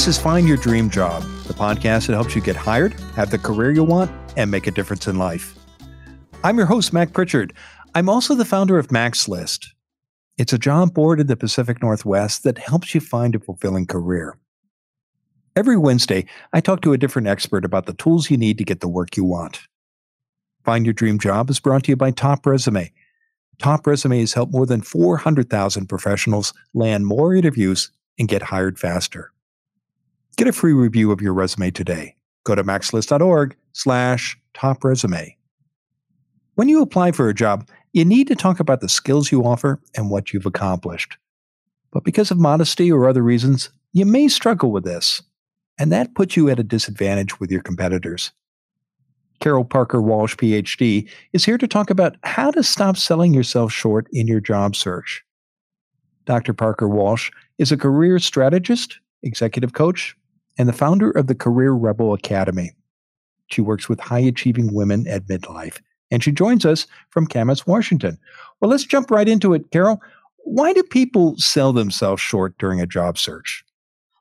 This 0.00 0.16
is 0.16 0.18
Find 0.18 0.48
Your 0.48 0.56
Dream 0.56 0.88
Job, 0.88 1.24
the 1.46 1.52
podcast 1.52 2.06
that 2.06 2.14
helps 2.14 2.34
you 2.34 2.40
get 2.40 2.56
hired, 2.56 2.98
have 3.16 3.30
the 3.30 3.36
career 3.36 3.70
you 3.70 3.84
want, 3.84 4.10
and 4.34 4.50
make 4.50 4.66
a 4.66 4.70
difference 4.70 5.06
in 5.06 5.18
life. 5.18 5.54
I'm 6.42 6.56
your 6.56 6.64
host, 6.64 6.94
Mac 6.94 7.12
Prichard. 7.12 7.52
I'm 7.94 8.08
also 8.08 8.34
the 8.34 8.46
founder 8.46 8.78
of 8.78 8.90
Mac's 8.90 9.28
List. 9.28 9.74
It's 10.38 10.54
a 10.54 10.58
job 10.58 10.94
board 10.94 11.20
in 11.20 11.26
the 11.26 11.36
Pacific 11.36 11.82
Northwest 11.82 12.44
that 12.44 12.56
helps 12.56 12.94
you 12.94 13.00
find 13.02 13.34
a 13.34 13.40
fulfilling 13.40 13.84
career. 13.84 14.38
Every 15.54 15.76
Wednesday, 15.76 16.24
I 16.54 16.62
talk 16.62 16.80
to 16.80 16.94
a 16.94 16.98
different 16.98 17.28
expert 17.28 17.66
about 17.66 17.84
the 17.84 17.92
tools 17.92 18.30
you 18.30 18.38
need 18.38 18.56
to 18.56 18.64
get 18.64 18.80
the 18.80 18.88
work 18.88 19.18
you 19.18 19.24
want. 19.24 19.60
Find 20.64 20.86
Your 20.86 20.94
Dream 20.94 21.18
Job 21.18 21.50
is 21.50 21.60
brought 21.60 21.84
to 21.84 21.92
you 21.92 21.96
by 21.96 22.10
Top 22.10 22.46
Resume. 22.46 22.90
Top 23.58 23.86
Resume 23.86 24.20
has 24.20 24.32
helped 24.32 24.54
more 24.54 24.64
than 24.64 24.80
400,000 24.80 25.88
professionals 25.88 26.54
land 26.72 27.06
more 27.06 27.34
interviews 27.34 27.92
and 28.18 28.28
get 28.28 28.44
hired 28.44 28.78
faster. 28.78 29.34
Get 30.36 30.48
a 30.48 30.52
free 30.52 30.72
review 30.72 31.12
of 31.12 31.20
your 31.20 31.34
resume 31.34 31.70
today. 31.70 32.16
Go 32.44 32.54
to 32.54 32.64
macslist.org 32.64 33.56
slash 33.72 34.38
top 34.54 34.84
resume. 34.84 35.36
When 36.54 36.68
you 36.68 36.82
apply 36.82 37.12
for 37.12 37.28
a 37.28 37.34
job, 37.34 37.68
you 37.92 38.04
need 38.04 38.28
to 38.28 38.36
talk 38.36 38.60
about 38.60 38.80
the 38.80 38.88
skills 38.88 39.32
you 39.32 39.44
offer 39.44 39.80
and 39.96 40.10
what 40.10 40.32
you've 40.32 40.46
accomplished. 40.46 41.16
But 41.90 42.04
because 42.04 42.30
of 42.30 42.38
modesty 42.38 42.90
or 42.90 43.08
other 43.08 43.22
reasons, 43.22 43.70
you 43.92 44.06
may 44.06 44.28
struggle 44.28 44.70
with 44.70 44.84
this, 44.84 45.22
and 45.78 45.90
that 45.90 46.14
puts 46.14 46.36
you 46.36 46.48
at 46.48 46.60
a 46.60 46.64
disadvantage 46.64 47.40
with 47.40 47.50
your 47.50 47.62
competitors. 47.62 48.30
Carol 49.40 49.64
Parker 49.64 50.00
Walsh, 50.00 50.36
PhD, 50.36 51.08
is 51.32 51.44
here 51.44 51.58
to 51.58 51.66
talk 51.66 51.90
about 51.90 52.16
how 52.22 52.50
to 52.50 52.62
stop 52.62 52.96
selling 52.96 53.32
yourself 53.34 53.72
short 53.72 54.06
in 54.12 54.26
your 54.26 54.40
job 54.40 54.76
search. 54.76 55.24
Dr. 56.26 56.52
Parker 56.52 56.88
Walsh 56.88 57.30
is 57.58 57.72
a 57.72 57.76
career 57.76 58.18
strategist, 58.18 59.00
executive 59.22 59.72
coach, 59.72 60.14
and 60.58 60.68
the 60.68 60.72
founder 60.72 61.10
of 61.10 61.26
the 61.26 61.34
Career 61.34 61.72
Rebel 61.72 62.14
Academy. 62.14 62.72
She 63.48 63.60
works 63.60 63.88
with 63.88 64.00
high 64.00 64.20
achieving 64.20 64.72
women 64.72 65.06
at 65.08 65.26
midlife, 65.26 65.80
and 66.10 66.22
she 66.22 66.32
joins 66.32 66.64
us 66.64 66.86
from 67.10 67.26
Camas, 67.26 67.66
Washington. 67.66 68.18
Well, 68.60 68.70
let's 68.70 68.84
jump 68.84 69.10
right 69.10 69.28
into 69.28 69.54
it, 69.54 69.70
Carol. 69.70 70.00
Why 70.44 70.72
do 70.72 70.82
people 70.82 71.36
sell 71.36 71.72
themselves 71.72 72.22
short 72.22 72.56
during 72.58 72.80
a 72.80 72.86
job 72.86 73.18
search? 73.18 73.64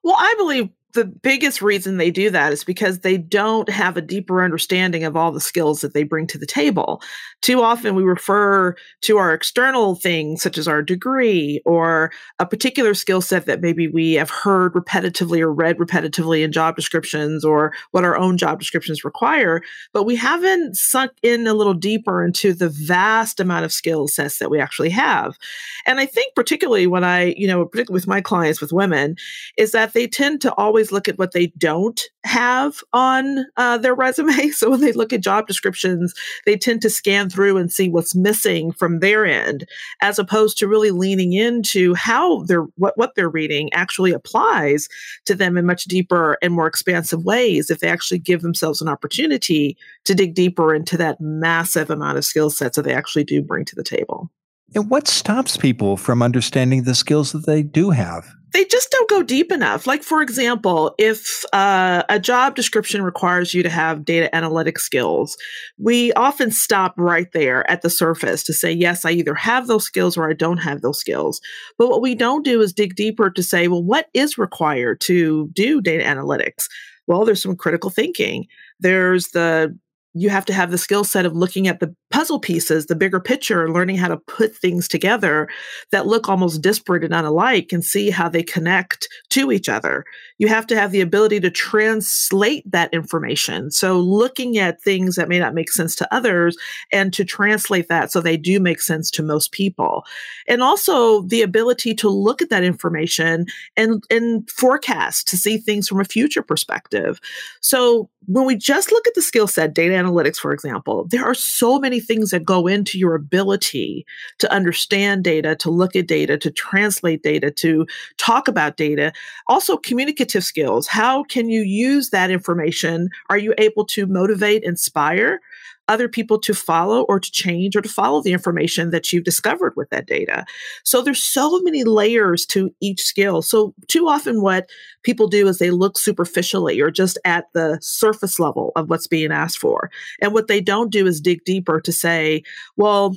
Well, 0.03 0.16
I 0.17 0.33
believe 0.38 0.69
the 0.94 1.06
biggest 1.06 1.62
reason 1.62 1.98
they 1.98 2.09
do 2.09 2.30
that 2.32 2.52
is 2.52 2.64
because 2.64 3.00
they 3.00 3.18
don't 3.18 3.70
have 3.70 3.95
a 3.95 4.02
deeper 4.02 4.44
understanding 4.44 5.04
of 5.04 5.16
all 5.16 5.32
the 5.32 5.40
skills 5.40 5.82
that 5.82 5.94
they 5.94 6.04
bring 6.04 6.26
to 6.28 6.38
the 6.38 6.48
table. 6.48 7.02
Too 7.42 7.62
often 7.62 7.95
we 7.95 8.04
refer 8.04 8.76
to 9.02 9.17
our 9.17 9.34
external 9.34 9.95
things, 9.95 10.42
such 10.42 10.58
as 10.58 10.67
our 10.67 10.82
degree 10.82 11.62
or 11.64 12.12
a 12.40 12.45
particular 12.45 12.94
skill 12.94 13.22
set 13.22 13.45
that 13.45 13.62
maybe 13.62 13.88
we 13.88 14.14
have 14.14 14.30
heard 14.30 14.73
repetitively 14.73 15.40
or 15.40 15.54
read 15.54 15.78
repetitively 15.78 16.44
in 16.44 16.52
job 16.52 16.76
descriptions 16.76 17.45
or 17.45 17.72
what 17.92 18.04
our 18.04 18.17
own 18.17 18.38
job 18.38 18.58
descriptions 18.60 19.04
require, 19.04 19.62
but 19.94 20.04
we 20.04 20.16
haven't 20.16 20.76
sunk 20.76 21.12
in 21.22 21.45
a 21.45 21.54
little 21.54 21.73
deeper 21.73 22.23
into 22.26 22.54
the 22.54 22.70
vast 22.70 23.40
amount 23.40 23.66
of 23.66 23.72
skill 23.72 24.08
sets 24.08 24.40
that 24.40 24.50
we 24.50 24.60
actually 24.60 24.90
have. 24.90 25.38
And 25.86 26.00
I 26.00 26.06
think 26.06 26.34
particularly 26.36 26.88
when 26.88 27.04
I, 27.04 27.36
you 27.38 27.48
know, 27.48 27.66
particularly 27.66 27.98
with 27.98 28.08
my 28.08 28.22
clients 28.22 28.60
with 28.60 28.73
women, 28.73 29.16
is 29.58 29.72
that 29.72 29.94
they 29.94 30.08
tend 30.08 30.42
to 30.42 30.54
always 30.56 30.78
always 30.80 30.94
look 30.94 31.09
at 31.09 31.17
what 31.17 31.33
they 31.33 31.47
don't 31.58 32.02
have 32.23 32.81
on 32.94 33.45
uh, 33.58 33.77
their 33.77 33.94
resume. 33.94 34.30
So 34.59 34.69
when 34.69 34.81
they 34.81 34.91
look 34.91 35.13
at 35.13 35.21
job 35.21 35.47
descriptions, 35.47 36.13
they 36.45 36.58
tend 36.58 36.81
to 36.81 36.89
scan 36.89 37.30
through 37.30 37.58
and 37.58 37.71
see 37.71 37.89
what's 37.89 38.16
missing 38.16 38.71
from 38.71 38.99
their 38.99 39.25
end, 39.25 39.67
as 40.02 40.19
opposed 40.19 40.58
to 40.58 40.67
really 40.67 40.91
leaning 40.91 41.33
into 41.33 41.94
how 41.94 42.44
they're 42.44 42.65
what 42.76 42.98
what 42.98 43.15
they're 43.15 43.30
reading 43.30 43.71
actually 43.73 44.11
applies 44.11 44.89
to 45.26 45.36
them 45.36 45.58
in 45.58 45.65
much 45.65 45.86
deeper 45.86 46.37
and 46.42 46.54
more 46.54 46.67
expansive 46.67 47.23
ways. 47.23 47.70
If 47.70 47.80
they 47.80 47.87
actually 47.87 48.20
give 48.20 48.42
themselves 48.42 48.81
an 48.81 48.89
opportunity 48.89 49.77
to 50.05 50.15
dig 50.15 50.33
deeper 50.33 50.73
into 50.73 50.98
that 50.98 51.21
massive 51.21 51.89
amount 51.89 52.17
of 52.17 52.25
skill 52.25 52.49
sets 52.49 52.75
that 52.75 52.83
they 52.83 52.93
actually 52.93 53.23
do 53.23 53.42
bring 53.42 53.65
to 53.65 53.75
the 53.75 53.83
table. 53.83 54.30
And 54.75 54.89
what 54.89 55.08
stops 55.08 55.58
people 55.58 55.98
from 55.98 56.21
understanding 56.21 56.83
the 56.83 56.95
skills 56.95 57.31
that 57.31 57.45
they 57.45 57.64
do 57.64 57.92
have? 57.92 58.27
They 58.52 58.65
just 58.65 58.89
don't 58.92 59.10
go 59.10 59.21
deep 59.21 59.52
enough. 59.52 59.86
Like, 59.86 60.04
for 60.04 60.21
example, 60.21 60.95
if 60.98 61.43
uh, 61.54 62.04
a 62.10 62.20
job 62.20 62.55
description 62.55 63.02
requires 63.02 63.54
you 63.54 63.64
to 63.64 63.70
have 63.70 64.05
data 64.05 64.33
analytic 64.36 64.80
skills, 64.80 65.37
we 65.77 66.11
often 66.14 66.52
stop 66.52 66.93
right 66.98 67.32
there 67.33 67.70
at 67.70 67.82
the 67.82 67.89
surface 67.89 68.43
to 68.43 68.54
say, 68.54 68.71
yes, 68.71 69.05
I 69.05 69.11
either 69.11 69.36
have 69.36 69.67
those 69.67 69.86
skills 69.86 70.17
or 70.17 70.30
I 70.30 70.33
don't 70.33 70.58
have 70.58 70.82
those 70.82 70.99
skills. 70.99 71.42
But 71.77 71.89
what 71.89 72.02
we 72.02 72.15
don't 72.15 72.45
do 72.45 72.61
is 72.61 72.73
dig 72.73 72.95
deeper 72.95 73.30
to 73.30 73.43
say, 73.43 73.67
well, 73.67 73.83
what 73.83 74.08
is 74.14 74.37
required 74.37 75.02
to 75.02 75.49
do 75.54 75.81
data 75.81 76.04
analytics? 76.04 76.66
Well, 77.08 77.26
there's 77.26 77.42
some 77.42 77.55
critical 77.55 77.89
thinking. 77.89 78.45
There's 78.80 79.30
the 79.30 79.77
you 80.14 80.30
have 80.30 80.45
to 80.45 80.53
have 80.53 80.71
the 80.71 80.77
skill 80.77 81.03
set 81.03 81.25
of 81.25 81.36
looking 81.36 81.67
at 81.67 81.80
the 81.80 81.93
puzzle 82.09 82.39
pieces, 82.39 82.87
the 82.87 82.95
bigger 82.95 83.20
picture, 83.20 83.71
learning 83.71 83.97
how 83.97 84.08
to 84.08 84.17
put 84.17 84.55
things 84.55 84.87
together 84.87 85.47
that 85.92 86.08
look 86.08 86.27
almost 86.27 86.61
disparate 86.61 87.03
and 87.03 87.14
unlike 87.14 87.71
and 87.71 87.86
see 87.86 88.09
how 88.09 88.27
they 88.27 88.42
connect 88.42 89.08
to 89.30 89.52
each 89.52 89.69
other. 89.69 90.03
You 90.39 90.48
have 90.48 90.65
to 90.67 90.75
have 90.75 90.92
the 90.92 91.02
ability 91.02 91.39
to 91.42 91.52
translate 91.52 92.69
that 92.71 92.92
information. 92.93 93.69
So 93.69 93.99
looking 93.99 94.58
at 94.58 94.81
things 94.81 95.15
that 95.15 95.30
may 95.30 95.37
not 95.37 95.53
make 95.53 95.71
sense 95.71 95.95
to 95.98 96.14
others 96.14 96.58
and 96.92 97.14
to 97.14 97.23
translate 97.23 97.87
that 97.89 98.11
so 98.11 98.19
they 98.19 98.37
do 98.37 98.59
make 98.59 98.81
sense 98.81 99.11
to 99.11 99.23
most 99.23 99.52
people. 99.52 100.05
And 100.48 100.64
also 100.64 101.21
the 101.23 101.43
ability 101.43 101.93
to 101.95 102.09
look 102.09 102.42
at 102.42 102.49
that 102.49 102.64
information 102.64 103.45
and, 103.77 104.03
and 104.09 104.49
forecast 104.49 105.27
to 105.27 105.37
see 105.37 105.58
things 105.59 105.87
from 105.87 105.99
a 105.99 106.05
future 106.05 106.42
perspective. 106.42 107.19
So 107.61 108.09
when 108.25 108.45
we 108.45 108.55
just 108.55 108.92
look 108.92 109.08
at 109.08 109.14
the 109.15 109.21
skill 109.21 109.48
set, 109.48 109.73
data 109.73 109.98
analytics, 109.99 110.37
for 110.37 110.52
example, 110.52 111.05
there 111.10 111.26
are 111.26 111.33
so 111.33 111.80
many 111.80 111.99
things 111.99 112.32
that 112.32 112.43
go 112.45 112.67
into 112.67 112.98
your 112.98 113.15
ability 113.15 114.05
to 114.39 114.52
understand 114.52 115.23
data, 115.23 115.55
to 115.58 115.70
look 115.70 115.95
at 115.95 116.08
data, 116.08 116.37
to 116.37 116.52
translate 116.52 117.23
data, 117.23 117.52
to 117.52 117.86
talk 118.17 118.48
about 118.48 118.77
data. 118.77 119.11
Also, 119.48 119.77
communicative 119.77 120.43
skills. 120.43 120.87
How 120.87 121.23
can 121.23 121.49
you 121.49 121.61
use 121.61 122.10
that 122.10 122.32
information? 122.32 123.10
Are 123.30 123.37
you 123.37 123.54
able 123.58 123.86
to 123.87 124.08
motivate, 124.08 124.64
inspire? 124.64 125.42
Other 125.89 126.08
people 126.08 126.39
to 126.39 126.54
follow 126.54 127.02
or 127.02 127.20
to 127.20 127.32
change 127.32 127.76
or 127.76 127.82
to 127.82 127.89
follow 127.89 128.22
the 128.22 128.31
information 128.31 128.92
that 128.92 129.12
you've 129.12 129.24
discovered 129.25 129.74
with 129.75 129.89
that 129.89 130.06
data. 130.06 130.45
So 130.86 131.01
there's 131.01 131.24
so 131.24 131.60
many 131.62 131.83
layers 131.83 132.45
to 132.48 132.74
each 132.80 133.01
skill. 133.01 133.42
So 133.42 133.74
too 133.88 134.07
often 134.07 134.42
what 134.42 134.69
people 135.04 135.28
do 135.28 135.48
is 135.48 135.57
they 135.57 135.72
look 135.72 135.98
superficially 135.98 136.80
or 136.80 136.92
just 136.92 137.18
at 137.25 137.45
the 137.54 137.80
surface 137.81 138.39
level 138.39 138.72
of 138.75 138.89
what's 138.89 139.07
being 139.07 139.31
asked 139.31 139.57
for. 139.57 139.89
And 140.22 140.33
what 140.33 140.48
they 140.48 140.62
don't 140.62 140.92
do 140.92 141.07
is 141.07 141.19
dig 141.19 141.44
deeper 141.44 141.81
to 141.81 141.92
say, 141.92 142.44
well, 142.78 143.16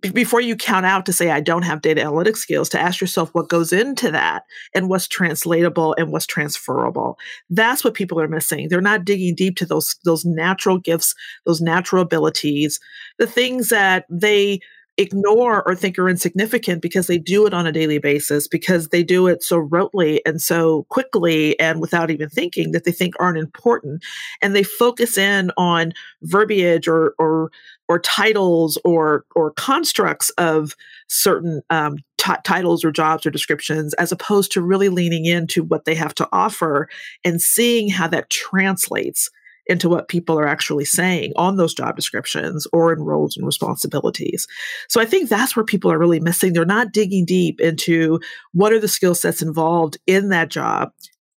before 0.00 0.40
you 0.40 0.56
count 0.56 0.86
out 0.86 1.06
to 1.06 1.12
say 1.12 1.30
I 1.30 1.40
don't 1.40 1.62
have 1.62 1.82
data 1.82 2.00
analytics 2.00 2.38
skills, 2.38 2.68
to 2.70 2.80
ask 2.80 3.00
yourself 3.00 3.30
what 3.32 3.48
goes 3.48 3.72
into 3.72 4.10
that 4.10 4.44
and 4.74 4.88
what's 4.88 5.06
translatable 5.06 5.94
and 5.98 6.10
what's 6.10 6.26
transferable. 6.26 7.18
That's 7.50 7.84
what 7.84 7.94
people 7.94 8.20
are 8.20 8.28
missing. 8.28 8.68
They're 8.68 8.80
not 8.80 9.04
digging 9.04 9.34
deep 9.34 9.56
to 9.56 9.66
those 9.66 9.96
those 10.04 10.24
natural 10.24 10.78
gifts, 10.78 11.14
those 11.44 11.60
natural 11.60 12.02
abilities, 12.02 12.80
the 13.18 13.26
things 13.26 13.68
that 13.68 14.06
they 14.08 14.60
ignore 15.00 15.66
or 15.66 15.74
think 15.74 15.98
are 15.98 16.08
insignificant 16.08 16.82
because 16.82 17.06
they 17.06 17.18
do 17.18 17.46
it 17.46 17.54
on 17.54 17.66
a 17.66 17.72
daily 17.72 17.98
basis 17.98 18.46
because 18.46 18.88
they 18.88 19.02
do 19.02 19.26
it 19.26 19.42
so 19.42 19.56
rotely 19.56 20.20
and 20.26 20.42
so 20.42 20.84
quickly 20.84 21.58
and 21.58 21.80
without 21.80 22.10
even 22.10 22.28
thinking 22.28 22.72
that 22.72 22.84
they 22.84 22.92
think 22.92 23.14
aren't 23.18 23.38
important. 23.38 24.04
And 24.42 24.54
they 24.54 24.62
focus 24.62 25.16
in 25.16 25.50
on 25.56 25.92
verbiage 26.22 26.86
or 26.86 27.14
or 27.18 27.50
or 27.88 27.98
titles 27.98 28.78
or 28.84 29.24
or 29.34 29.52
constructs 29.52 30.30
of 30.30 30.76
certain 31.08 31.62
um, 31.70 31.96
t- 32.18 32.32
titles 32.44 32.84
or 32.84 32.92
jobs 32.92 33.24
or 33.24 33.30
descriptions 33.30 33.94
as 33.94 34.12
opposed 34.12 34.52
to 34.52 34.60
really 34.60 34.90
leaning 34.90 35.24
into 35.24 35.64
what 35.64 35.86
they 35.86 35.94
have 35.94 36.14
to 36.16 36.28
offer 36.30 36.88
and 37.24 37.40
seeing 37.40 37.88
how 37.88 38.06
that 38.06 38.28
translates 38.28 39.30
into 39.70 39.88
what 39.88 40.08
people 40.08 40.38
are 40.38 40.46
actually 40.46 40.84
saying 40.84 41.32
on 41.36 41.56
those 41.56 41.72
job 41.72 41.96
descriptions 41.96 42.66
or 42.72 42.92
in 42.92 43.00
roles 43.00 43.36
and 43.36 43.46
responsibilities. 43.46 44.46
So 44.88 45.00
I 45.00 45.04
think 45.04 45.28
that's 45.28 45.56
where 45.56 45.64
people 45.64 45.90
are 45.90 45.98
really 45.98 46.20
missing. 46.20 46.52
They're 46.52 46.64
not 46.64 46.92
digging 46.92 47.24
deep 47.24 47.60
into 47.60 48.20
what 48.52 48.72
are 48.72 48.80
the 48.80 48.88
skill 48.88 49.14
sets 49.14 49.40
involved 49.40 49.96
in 50.06 50.28
that 50.30 50.48
job 50.50 50.90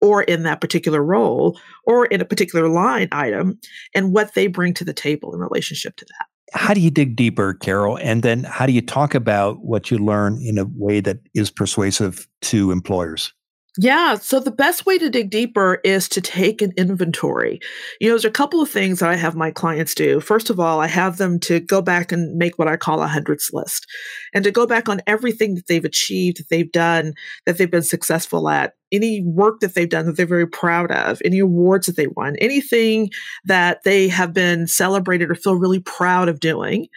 or 0.01 0.23
in 0.23 0.43
that 0.43 0.61
particular 0.61 1.03
role 1.03 1.59
or 1.85 2.05
in 2.05 2.21
a 2.21 2.25
particular 2.25 2.67
line 2.67 3.07
item 3.11 3.59
and 3.93 4.13
what 4.13 4.33
they 4.33 4.47
bring 4.47 4.73
to 4.73 4.85
the 4.85 4.93
table 4.93 5.33
in 5.33 5.39
relationship 5.39 5.95
to 5.97 6.05
that. 6.05 6.25
How 6.53 6.73
do 6.73 6.81
you 6.81 6.91
dig 6.91 7.15
deeper, 7.15 7.53
Carol? 7.53 7.97
And 7.97 8.23
then 8.23 8.43
how 8.43 8.65
do 8.65 8.73
you 8.73 8.81
talk 8.81 9.15
about 9.15 9.63
what 9.63 9.89
you 9.89 9.97
learn 9.97 10.41
in 10.41 10.57
a 10.57 10.65
way 10.75 10.99
that 10.99 11.19
is 11.33 11.49
persuasive 11.49 12.27
to 12.41 12.71
employers? 12.71 13.31
Yeah. 13.77 14.15
So 14.15 14.41
the 14.41 14.51
best 14.51 14.85
way 14.85 14.97
to 14.97 15.09
dig 15.09 15.29
deeper 15.29 15.79
is 15.85 16.09
to 16.09 16.19
take 16.19 16.61
an 16.61 16.73
inventory. 16.75 17.61
You 18.01 18.09
know, 18.09 18.13
there's 18.15 18.25
a 18.25 18.31
couple 18.31 18.61
of 18.61 18.69
things 18.69 18.99
that 18.99 19.09
I 19.09 19.15
have 19.15 19.33
my 19.33 19.49
clients 19.49 19.95
do. 19.95 20.19
First 20.19 20.49
of 20.49 20.59
all, 20.59 20.81
I 20.81 20.87
have 20.87 21.17
them 21.17 21.39
to 21.41 21.61
go 21.61 21.81
back 21.81 22.11
and 22.11 22.35
make 22.35 22.59
what 22.59 22.67
I 22.67 22.75
call 22.75 23.01
a 23.01 23.07
hundreds 23.07 23.49
list 23.53 23.87
and 24.33 24.43
to 24.43 24.51
go 24.51 24.67
back 24.67 24.89
on 24.89 25.01
everything 25.07 25.55
that 25.55 25.67
they've 25.67 25.85
achieved, 25.85 26.39
that 26.39 26.49
they've 26.49 26.71
done, 26.71 27.13
that 27.45 27.57
they've 27.57 27.71
been 27.71 27.81
successful 27.81 28.49
at, 28.49 28.73
any 28.91 29.23
work 29.23 29.61
that 29.61 29.73
they've 29.73 29.87
done 29.87 30.05
that 30.05 30.17
they're 30.17 30.25
very 30.25 30.47
proud 30.47 30.91
of, 30.91 31.21
any 31.23 31.39
awards 31.39 31.87
that 31.87 31.95
they 31.95 32.07
won, 32.07 32.35
anything 32.41 33.09
that 33.45 33.83
they 33.85 34.09
have 34.09 34.33
been 34.33 34.67
celebrated 34.67 35.31
or 35.31 35.35
feel 35.35 35.55
really 35.55 35.79
proud 35.79 36.27
of 36.27 36.41
doing. 36.41 36.87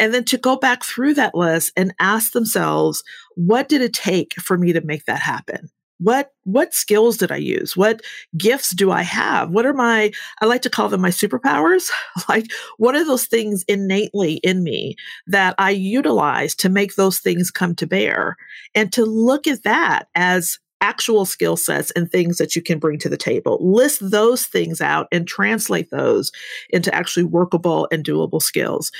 And 0.00 0.12
then 0.12 0.24
to 0.24 0.36
go 0.36 0.56
back 0.56 0.82
through 0.82 1.14
that 1.14 1.36
list 1.36 1.70
and 1.76 1.94
ask 2.00 2.32
themselves, 2.32 3.04
what 3.36 3.68
did 3.68 3.82
it 3.82 3.92
take 3.92 4.34
for 4.40 4.58
me 4.58 4.72
to 4.72 4.80
make 4.80 5.04
that 5.04 5.20
happen? 5.20 5.70
What 5.98 6.30
what 6.44 6.74
skills 6.74 7.16
did 7.16 7.32
i 7.32 7.36
use? 7.36 7.76
What 7.76 8.02
gifts 8.36 8.70
do 8.70 8.90
i 8.90 9.02
have? 9.02 9.50
What 9.50 9.66
are 9.66 9.72
my 9.72 10.12
i 10.40 10.46
like 10.46 10.62
to 10.62 10.70
call 10.70 10.88
them 10.88 11.00
my 11.00 11.10
superpowers. 11.10 11.88
Like 12.28 12.50
what 12.78 12.94
are 12.94 13.04
those 13.04 13.26
things 13.26 13.64
innately 13.68 14.34
in 14.36 14.62
me 14.62 14.96
that 15.26 15.54
i 15.58 15.70
utilize 15.70 16.54
to 16.56 16.68
make 16.68 16.94
those 16.94 17.18
things 17.18 17.50
come 17.50 17.74
to 17.76 17.86
bear? 17.86 18.36
And 18.74 18.92
to 18.92 19.04
look 19.04 19.46
at 19.46 19.62
that 19.62 20.08
as 20.14 20.58
actual 20.84 21.24
skill 21.24 21.56
sets 21.56 21.90
and 21.92 22.10
things 22.10 22.36
that 22.36 22.54
you 22.54 22.60
can 22.60 22.78
bring 22.78 22.98
to 22.98 23.08
the 23.08 23.16
table. 23.16 23.58
List 23.62 24.10
those 24.10 24.44
things 24.44 24.82
out 24.82 25.08
and 25.10 25.26
translate 25.26 25.90
those 25.90 26.30
into 26.68 26.94
actually 26.94 27.24
workable 27.24 27.88
and 27.90 28.04
doable 28.04 28.42
skills. 28.42 28.92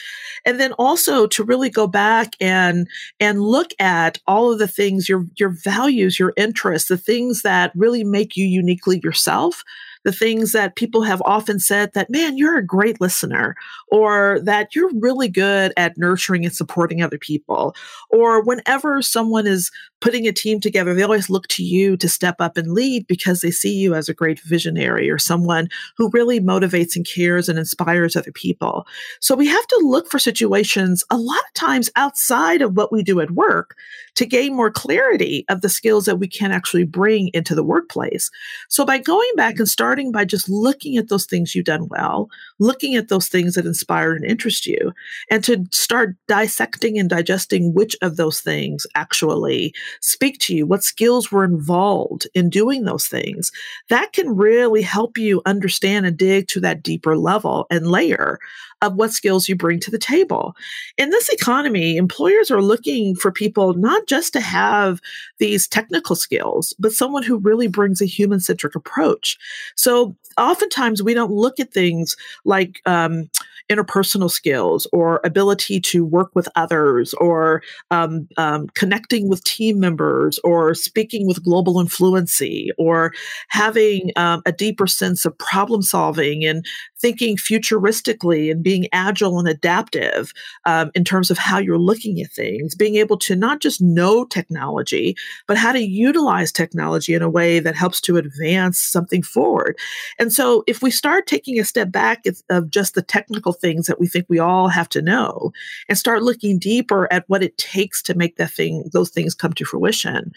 And 0.47 0.59
then 0.59 0.73
also 0.79 1.27
to 1.27 1.45
really 1.45 1.69
go 1.69 1.87
back 1.87 2.31
and 2.41 2.89
and 3.21 3.43
look 3.43 3.73
at 3.79 4.19
all 4.27 4.51
of 4.51 4.59
the 4.59 4.67
things 4.67 5.11
your 5.11 5.27
your 5.37 5.51
values, 5.51 6.19
your 6.19 6.33
interests, 6.39 6.89
the 6.89 6.97
things 6.97 7.43
that 7.43 7.71
really 7.77 8.03
make 8.03 8.35
you 8.35 8.47
uniquely 8.47 8.99
yourself 9.05 9.63
the 10.05 10.13
things 10.13 10.53
that 10.53 10.77
people 10.77 11.03
have 11.03 11.23
often 11.25 11.59
said 11.59 11.93
that, 11.95 12.11
man, 12.11 12.37
you're 12.37 12.57
a 12.57 12.67
great 12.67 13.01
listener, 13.01 13.57
or 13.89 14.41
that 14.45 14.75
you're 14.75 14.91
really 14.95 15.29
good 15.29 15.73
at 15.77 15.99
nurturing 15.99 16.45
and 16.45 16.55
supporting 16.55 17.03
other 17.03 17.19
people. 17.19 17.75
Or 18.11 18.43
whenever 18.43 19.03
someone 19.03 19.47
is 19.47 19.71
putting 20.01 20.29
a 20.29 20.33
team 20.33 20.61
together, 20.61 20.93
they 20.93 21.03
always 21.03 21.31
look 21.31 21.49
to 21.49 21.63
you 21.63 21.97
to 21.97 22.09
step 22.09 22.37
up 22.39 22.57
and 22.57 22.73
lead 22.73 23.07
because 23.07 23.41
they 23.41 23.51
see 23.51 23.75
you 23.75 23.95
as 23.95 24.09
a 24.09 24.15
great 24.15 24.39
visionary 24.41 25.09
or 25.11 25.19
someone 25.19 25.69
who 25.97 26.11
really 26.11 26.41
motivates 26.41 26.95
and 26.95 27.07
cares 27.07 27.49
and 27.49 27.59
inspires 27.59 28.15
other 28.15 28.33
people. 28.33 28.87
So 29.21 29.35
we 29.35 29.47
have 29.47 29.67
to 29.69 29.83
look 29.83 30.11
for 30.11 30.19
situations 30.19 31.05
a 31.11 31.17
lot 31.17 31.39
of 31.39 31.55
times 31.55 31.91
outside 31.97 32.61
of 32.61 32.77
what 32.77 32.93
we 32.93 33.03
do 33.03 33.21
at 33.21 33.31
work 33.31 33.77
to 34.17 34.27
gain 34.27 34.55
more 34.55 34.71
clarity 34.71 35.45
of 35.49 35.63
the 35.63 35.69
skills 35.69 36.05
that 36.05 36.17
we 36.17 36.29
can 36.29 36.53
actually 36.53 36.85
bring 36.85 37.31
into 37.33 37.55
the 37.55 37.65
workplace. 37.65 38.31
So 38.69 38.85
by 38.85 38.99
going 38.99 39.31
back 39.37 39.59
and 39.59 39.69
starting 39.69 39.94
by 40.13 40.25
just 40.25 40.49
looking 40.49 40.97
at 40.97 41.09
those 41.09 41.27
things 41.27 41.55
you've 41.55 41.65
done 41.65 41.89
well, 41.89 42.29
looking 42.59 42.95
at 42.95 43.09
those 43.09 43.29
things 43.29 43.55
that 43.55 43.67
inspire 43.67 44.13
and 44.13 44.25
interest 44.25 44.67
you, 44.67 44.93
and 45.31 45.45
to 45.45 45.65
start 45.71 46.17
dissecting 46.29 46.99
and 46.99 47.09
digesting 47.09 47.73
which 47.75 47.97
of 48.03 48.17
those 48.17 48.41
things 48.41 48.87
actually 48.95 49.73
speak 50.01 50.39
to 50.39 50.55
you, 50.55 50.67
what 50.67 50.83
skills 50.83 51.31
were 51.31 51.45
involved 51.45 52.27
in 52.35 52.51
doing 52.51 52.85
those 52.85 53.07
things, 53.07 53.53
that 53.89 54.13
can 54.13 54.37
really 54.37 54.83
help 54.83 55.17
you 55.17 55.43
understand 55.47 56.07
and 56.07 56.17
dig 56.17 56.49
to 56.49 56.61
that 56.61 56.83
deeper 56.83 57.17
level 57.17 57.67
and 57.71 57.87
layer 57.87 58.39
of 58.85 58.95
what 58.95 59.13
skills 59.13 59.49
you 59.49 59.57
bring 59.57 59.81
to 59.81 59.91
the 59.91 59.99
table. 59.99 60.55
In 60.97 61.11
this 61.11 61.29
economy, 61.29 61.97
employers 61.97 62.51
are 62.51 62.63
looking 62.63 63.15
for 63.17 63.33
people 63.33 63.75
not 63.75 64.07
just 64.07 64.33
to 64.35 64.41
have 64.41 65.01
these 65.39 65.67
technical 65.67 66.17
skills, 66.17 66.75
but 66.79 66.93
someone 66.93 67.23
who 67.23 67.39
really 67.39 67.69
brings 67.69 68.01
a 68.01 68.07
human 68.07 68.41
centric 68.41 68.75
approach. 68.75 69.39
So 69.77 70.17
oftentimes 70.39 71.03
we 71.03 71.15
don't 71.15 71.33
look 71.33 71.61
at 71.61 71.73
things 71.73 72.17
like, 72.45 72.81
um, 72.87 73.31
interpersonal 73.71 74.31
skills 74.31 74.87
or 74.93 75.21
ability 75.25 75.81
to 75.81 76.05
work 76.05 76.31
with 76.35 76.49
others 76.55 77.15
or 77.15 77.63
um, 77.91 78.29
um, 78.37 78.67
connecting 78.75 79.29
with 79.29 79.43
team 79.45 79.81
members 79.81 80.39
or 80.45 80.75
speaking 80.75 81.27
with 81.27 81.43
global 81.43 81.81
influency 81.81 82.71
or 82.77 83.13
having 83.49 84.11
um, 84.17 84.43
a 84.45 84.53
deeper 84.53 84.87
sense 84.87 85.25
of 85.25 85.37
problem 85.39 85.81
solving 85.81 86.45
and 86.45 86.67
thinking 86.99 87.37
futuristically 87.37 88.51
and 88.51 88.63
being 88.63 88.87
agile 88.93 89.39
and 89.39 89.49
adaptive 89.49 90.33
um, 90.67 90.91
in 90.95 91.05
terms 91.05 91.31
of 91.31 91.39
how 91.39 91.59
you're 91.59 91.79
looking 91.79 92.21
at 92.21 92.31
things, 92.31 92.75
being 92.75 92.97
able 92.97 93.17
to 93.17 93.35
not 93.35 93.61
just 93.61 93.81
know 93.81 94.25
technology, 94.27 95.17
but 95.47 95.57
how 95.57 95.73
to 95.73 95.81
utilize 95.81 96.53
technology 96.53 97.15
in 97.15 97.23
a 97.23 97.31
way 97.31 97.61
that 97.61 97.75
helps 97.75 98.01
to 98.01 98.17
advance 98.17 98.79
something 98.79 99.23
forward. 99.23 99.77
And 100.19 100.33
so 100.33 100.65
if 100.67 100.83
we 100.83 100.91
start 100.91 101.27
taking 101.27 101.59
a 101.59 101.65
step 101.65 101.91
back 101.91 102.25
of 102.51 102.71
just 102.71 102.95
the 102.95 103.03
technical 103.03 103.54
things 103.55 103.87
that 103.87 104.01
we 104.01 104.07
think 104.07 104.27
we 104.29 104.39
all 104.39 104.69
have 104.69 104.89
to 104.91 105.03
know 105.03 105.53
and 105.89 105.99
start 105.99 106.23
looking 106.23 106.59
deeper 106.59 107.13
at 107.13 107.25
what 107.29 107.43
it 107.43 107.57
takes 107.59 108.03
to 108.03 108.15
make 108.15 108.37
that 108.37 108.53
thing, 108.53 108.91
those 108.93 109.11
things 109.11 109.35
come 109.35 109.53
to 109.55 109.65
fruition, 109.65 110.33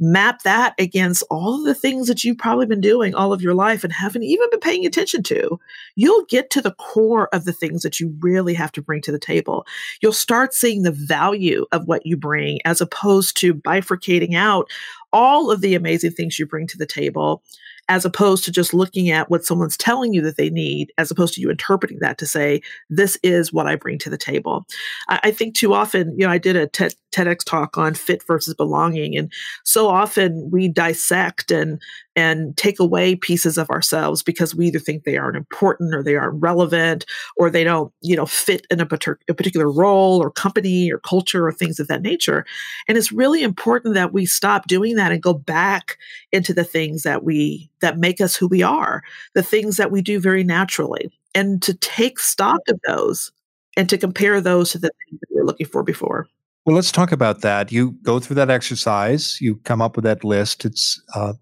map 0.00 0.42
that 0.42 0.74
against 0.78 1.24
all 1.30 1.56
of 1.56 1.64
the 1.64 1.74
things 1.74 2.06
that 2.06 2.22
you've 2.22 2.38
probably 2.38 2.66
been 2.66 2.80
doing 2.80 3.14
all 3.14 3.32
of 3.32 3.42
your 3.42 3.54
life 3.54 3.82
and 3.82 3.92
haven't 3.92 4.22
even 4.22 4.48
been 4.50 4.60
paying 4.60 4.86
attention 4.86 5.22
to, 5.24 5.58
you'll 5.96 6.24
get 6.26 6.50
to 6.50 6.62
the 6.62 6.74
core 6.74 7.28
of 7.34 7.44
the 7.44 7.52
things 7.52 7.82
that 7.82 7.98
you 7.98 8.14
really 8.20 8.54
have 8.54 8.70
to 8.72 8.82
bring 8.82 9.02
to 9.02 9.12
the 9.12 9.18
table. 9.18 9.66
You'll 10.00 10.12
start 10.12 10.54
seeing 10.54 10.82
the 10.82 10.92
value 10.92 11.66
of 11.72 11.86
what 11.88 12.06
you 12.06 12.16
bring 12.16 12.60
as 12.64 12.80
opposed 12.80 13.36
to 13.38 13.54
bifurcating 13.54 14.34
out 14.34 14.70
all 15.12 15.50
of 15.50 15.60
the 15.60 15.74
amazing 15.74 16.12
things 16.12 16.38
you 16.38 16.46
bring 16.46 16.66
to 16.68 16.78
the 16.78 16.86
table 16.86 17.42
as 17.88 18.04
opposed 18.04 18.44
to 18.44 18.52
just 18.52 18.74
looking 18.74 19.10
at 19.10 19.30
what 19.30 19.44
someone's 19.44 19.76
telling 19.76 20.12
you 20.12 20.20
that 20.22 20.36
they 20.36 20.50
need, 20.50 20.92
as 20.98 21.10
opposed 21.10 21.34
to 21.34 21.40
you 21.40 21.50
interpreting 21.50 21.98
that 22.00 22.18
to 22.18 22.26
say, 22.26 22.60
this 22.90 23.18
is 23.22 23.52
what 23.52 23.66
I 23.66 23.76
bring 23.76 23.98
to 23.98 24.10
the 24.10 24.18
table. 24.18 24.66
I, 25.08 25.20
I 25.24 25.30
think 25.30 25.54
too 25.54 25.72
often, 25.72 26.18
you 26.18 26.26
know, 26.26 26.32
I 26.32 26.38
did 26.38 26.56
a 26.56 26.66
TED, 26.66 26.94
TEDx 27.12 27.44
talk 27.44 27.78
on 27.78 27.94
fit 27.94 28.22
versus 28.26 28.54
belonging. 28.54 29.16
And 29.16 29.32
so 29.64 29.88
often 29.88 30.50
we 30.50 30.68
dissect 30.68 31.50
and 31.50 31.80
and 32.18 32.56
take 32.56 32.80
away 32.80 33.14
pieces 33.14 33.56
of 33.56 33.70
ourselves 33.70 34.24
because 34.24 34.52
we 34.52 34.66
either 34.66 34.80
think 34.80 35.04
they 35.04 35.16
aren't 35.16 35.36
important 35.36 35.94
or 35.94 36.02
they 36.02 36.16
aren't 36.16 36.42
relevant 36.42 37.06
or 37.36 37.48
they 37.48 37.62
don't, 37.62 37.92
you 38.00 38.16
know, 38.16 38.26
fit 38.26 38.66
in 38.72 38.80
a, 38.80 38.86
pater- 38.86 39.20
a 39.28 39.34
particular 39.34 39.70
role 39.70 40.20
or 40.20 40.28
company 40.28 40.90
or 40.90 40.98
culture 40.98 41.46
or 41.46 41.52
things 41.52 41.78
of 41.78 41.86
that 41.86 42.02
nature. 42.02 42.44
And 42.88 42.98
it's 42.98 43.12
really 43.12 43.44
important 43.44 43.94
that 43.94 44.12
we 44.12 44.26
stop 44.26 44.66
doing 44.66 44.96
that 44.96 45.12
and 45.12 45.22
go 45.22 45.32
back 45.32 45.96
into 46.32 46.52
the 46.52 46.64
things 46.64 47.04
that 47.04 47.22
we 47.22 47.70
that 47.82 47.98
make 47.98 48.20
us 48.20 48.34
who 48.34 48.48
we 48.48 48.64
are, 48.64 49.04
the 49.34 49.42
things 49.44 49.76
that 49.76 49.92
we 49.92 50.02
do 50.02 50.18
very 50.18 50.42
naturally, 50.42 51.12
and 51.36 51.62
to 51.62 51.72
take 51.72 52.18
stock 52.18 52.62
of 52.68 52.80
those 52.88 53.30
and 53.76 53.88
to 53.88 53.96
compare 53.96 54.40
those 54.40 54.72
to 54.72 54.78
the 54.78 54.90
things 54.90 55.20
that 55.20 55.28
we 55.30 55.36
were 55.36 55.46
looking 55.46 55.68
for 55.68 55.84
before. 55.84 56.26
Well, 56.66 56.74
let's 56.74 56.90
talk 56.90 57.12
about 57.12 57.42
that. 57.42 57.70
You 57.70 57.92
go 58.02 58.18
through 58.18 58.34
that 58.34 58.50
exercise, 58.50 59.40
you 59.40 59.54
come 59.62 59.80
up 59.80 59.94
with 59.94 60.04
that 60.04 60.24
list. 60.24 60.64
It's 60.64 61.00
uh, 61.14 61.34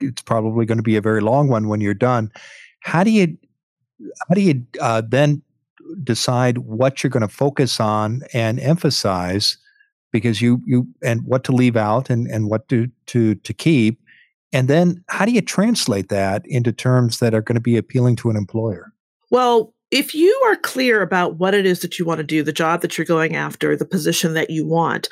it's 0.00 0.22
probably 0.22 0.66
going 0.66 0.78
to 0.78 0.82
be 0.82 0.96
a 0.96 1.00
very 1.00 1.20
long 1.20 1.48
one 1.48 1.68
when 1.68 1.80
you're 1.80 1.94
done. 1.94 2.30
How 2.80 3.04
do 3.04 3.10
you 3.10 3.36
how 4.28 4.34
do 4.34 4.40
you 4.40 4.64
uh, 4.80 5.02
then 5.06 5.42
decide 6.02 6.58
what 6.58 7.02
you're 7.02 7.10
going 7.10 7.22
to 7.22 7.28
focus 7.28 7.80
on 7.80 8.22
and 8.32 8.60
emphasize? 8.60 9.58
Because 10.12 10.40
you 10.40 10.62
you 10.66 10.86
and 11.02 11.22
what 11.24 11.44
to 11.44 11.52
leave 11.52 11.76
out 11.76 12.10
and 12.10 12.26
and 12.26 12.48
what 12.48 12.68
to 12.68 12.88
to 13.06 13.34
to 13.34 13.52
keep, 13.52 14.00
and 14.52 14.68
then 14.68 15.04
how 15.08 15.24
do 15.24 15.32
you 15.32 15.42
translate 15.42 16.08
that 16.08 16.46
into 16.46 16.72
terms 16.72 17.18
that 17.18 17.34
are 17.34 17.42
going 17.42 17.56
to 17.56 17.60
be 17.60 17.76
appealing 17.76 18.16
to 18.16 18.30
an 18.30 18.36
employer? 18.36 18.92
Well, 19.30 19.74
if 19.92 20.14
you 20.14 20.32
are 20.46 20.56
clear 20.56 21.00
about 21.00 21.36
what 21.36 21.54
it 21.54 21.64
is 21.64 21.80
that 21.80 21.96
you 21.96 22.04
want 22.04 22.18
to 22.18 22.24
do, 22.24 22.42
the 22.42 22.52
job 22.52 22.82
that 22.82 22.98
you're 22.98 23.04
going 23.04 23.36
after, 23.36 23.76
the 23.76 23.84
position 23.84 24.34
that 24.34 24.50
you 24.50 24.66
want, 24.66 25.08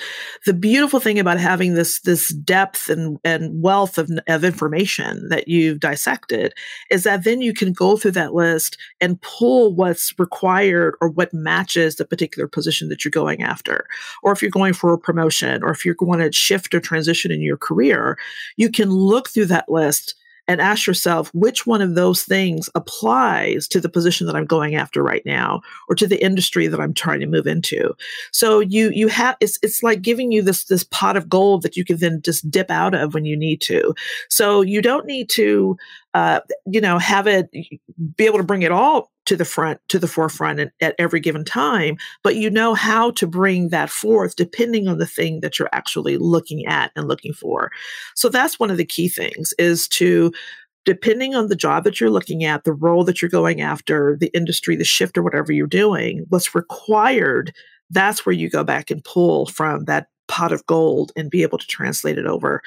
the 0.47 0.53
beautiful 0.53 0.99
thing 0.99 1.19
about 1.19 1.39
having 1.39 1.75
this 1.75 2.01
this 2.01 2.31
depth 2.31 2.89
and, 2.89 3.19
and 3.25 3.63
wealth 3.63 3.99
of, 3.99 4.11
of 4.27 4.43
information 4.43 5.29
that 5.29 5.47
you've 5.47 5.79
dissected 5.79 6.53
is 6.91 7.05
that 7.05 7.23
then 7.23 7.41
you 7.41 7.55
can 7.55 7.73
go 7.73 7.97
through 7.97 8.11
that 8.11 8.35
list 8.35 8.77
and 9.01 9.21
pull 9.23 9.73
what's 9.73 10.19
required 10.19 10.97
or 11.01 11.09
what 11.09 11.33
matches 11.33 11.95
the 11.97 12.05
particular 12.05 12.49
position 12.49 12.89
that 12.89 13.05
you're 13.05 13.13
going 13.13 13.43
after. 13.43 13.87
Or 14.25 14.33
if 14.33 14.43
you're 14.43 14.51
going 14.51 14.73
for 14.73 14.93
a 14.93 14.99
promotion 14.99 15.63
or 15.63 15.71
if 15.71 15.85
you're 15.85 15.95
going 15.95 16.19
to 16.19 16.33
shift 16.33 16.75
or 16.75 16.81
transition 16.81 17.31
in 17.31 17.43
your 17.43 17.57
career, 17.57 18.19
you 18.57 18.71
can 18.71 18.91
look 18.91 19.29
through 19.29 19.47
that 19.47 19.69
list 19.69 20.17
and 20.47 20.61
ask 20.61 20.87
yourself 20.87 21.31
which 21.35 21.67
one 21.67 21.81
of 21.81 21.95
those 21.95 22.23
things 22.23 22.69
applies 22.75 23.67
to 23.69 23.81
the 23.81 23.89
position 23.89 24.27
that 24.27 24.37
I'm 24.37 24.45
going 24.45 24.75
after 24.75 25.03
right 25.03 25.25
now 25.25 25.63
or 25.89 25.95
to 25.97 26.07
the 26.07 26.23
industry 26.23 26.67
that 26.67 26.81
I'm 26.81 26.95
trying 26.95 27.21
to 27.21 27.27
move 27.27 27.47
into. 27.47 27.95
So 28.33 28.61
you 28.61 28.91
you 28.91 29.09
have 29.09 29.37
it's 29.41 29.59
it's 29.63 29.83
like 29.83 30.03
giving 30.03 30.33
you 30.33 30.43
this 30.43 30.65
this 30.65 30.85
pot 30.85 31.17
of 31.17 31.29
gold 31.29 31.63
that 31.63 31.77
you 31.77 31.85
can 31.85 31.99
then 31.99 32.21
just 32.23 32.51
dip 32.51 32.71
out 32.71 32.95
of 32.95 33.15
when 33.15 33.25
you 33.25 33.37
need 33.37 33.61
to. 33.63 33.95
So 34.29 34.61
you 34.61 34.83
don't 34.83 35.07
need 35.07 35.29
to 35.31 35.77
uh, 36.15 36.41
you 36.67 36.81
know 36.81 36.99
have 36.99 37.27
it 37.27 37.51
be 38.17 38.25
able 38.27 38.39
to 38.39 38.45
bring 38.45 38.63
it 38.63 38.73
all 38.73 39.11
to 39.27 39.37
the 39.37 39.45
front 39.45 39.81
to 39.89 39.99
the 39.99 40.09
forefront 40.09 40.61
at, 40.61 40.73
at 40.81 40.95
every 40.99 41.21
given 41.21 41.45
time 41.45 41.97
but 42.23 42.37
you 42.37 42.51
know 42.51 42.75
how 42.75 43.11
to 43.13 43.27
bring 43.27 43.69
that 43.69 43.91
forth 43.91 44.37
depending 44.37 44.89
on 44.89 44.99
the 44.99 45.07
thing 45.07 45.41
that 45.41 45.59
you're 45.59 45.69
actually 45.73 46.17
looking 46.17 46.67
at 46.67 46.91
and 46.97 47.09
looking 47.09 47.33
for. 47.33 47.71
So 48.15 48.29
that's 48.29 48.59
one 48.59 48.71
of 48.71 48.77
the 48.77 48.85
key 48.85 49.09
things 49.09 49.53
is 49.59 49.89
to 49.89 50.33
depending 50.85 51.35
on 51.35 51.49
the 51.49 51.57
job 51.57 51.85
that 51.85 52.01
you're 52.01 52.11
looking 52.11 52.45
at 52.45 52.65
the 52.65 52.73
role 52.73 53.05
that 53.05 53.23
you're 53.23 53.31
going 53.31 53.61
after 53.61 54.17
the 54.21 54.31
industry 54.35 54.77
the 54.77 54.85
shift 54.85 55.17
or 55.17 55.23
whatever 55.23 55.53
you're 55.53 55.67
doing 55.67 56.25
what's 56.29 56.55
required 56.55 57.53
that's 57.91 58.25
where 58.25 58.35
you 58.35 58.51
go 58.51 58.65
back 58.65 58.91
and 58.91 59.05
pull 59.05 59.47
from 59.47 59.85
that 59.85 60.09
pot 60.29 60.53
of 60.53 60.67
gold 60.67 61.13
and 61.17 61.31
be 61.31 61.43
able 61.43 61.59
to 61.59 61.67
translate 61.67 62.19
it 62.19 62.27
over. 62.27 62.63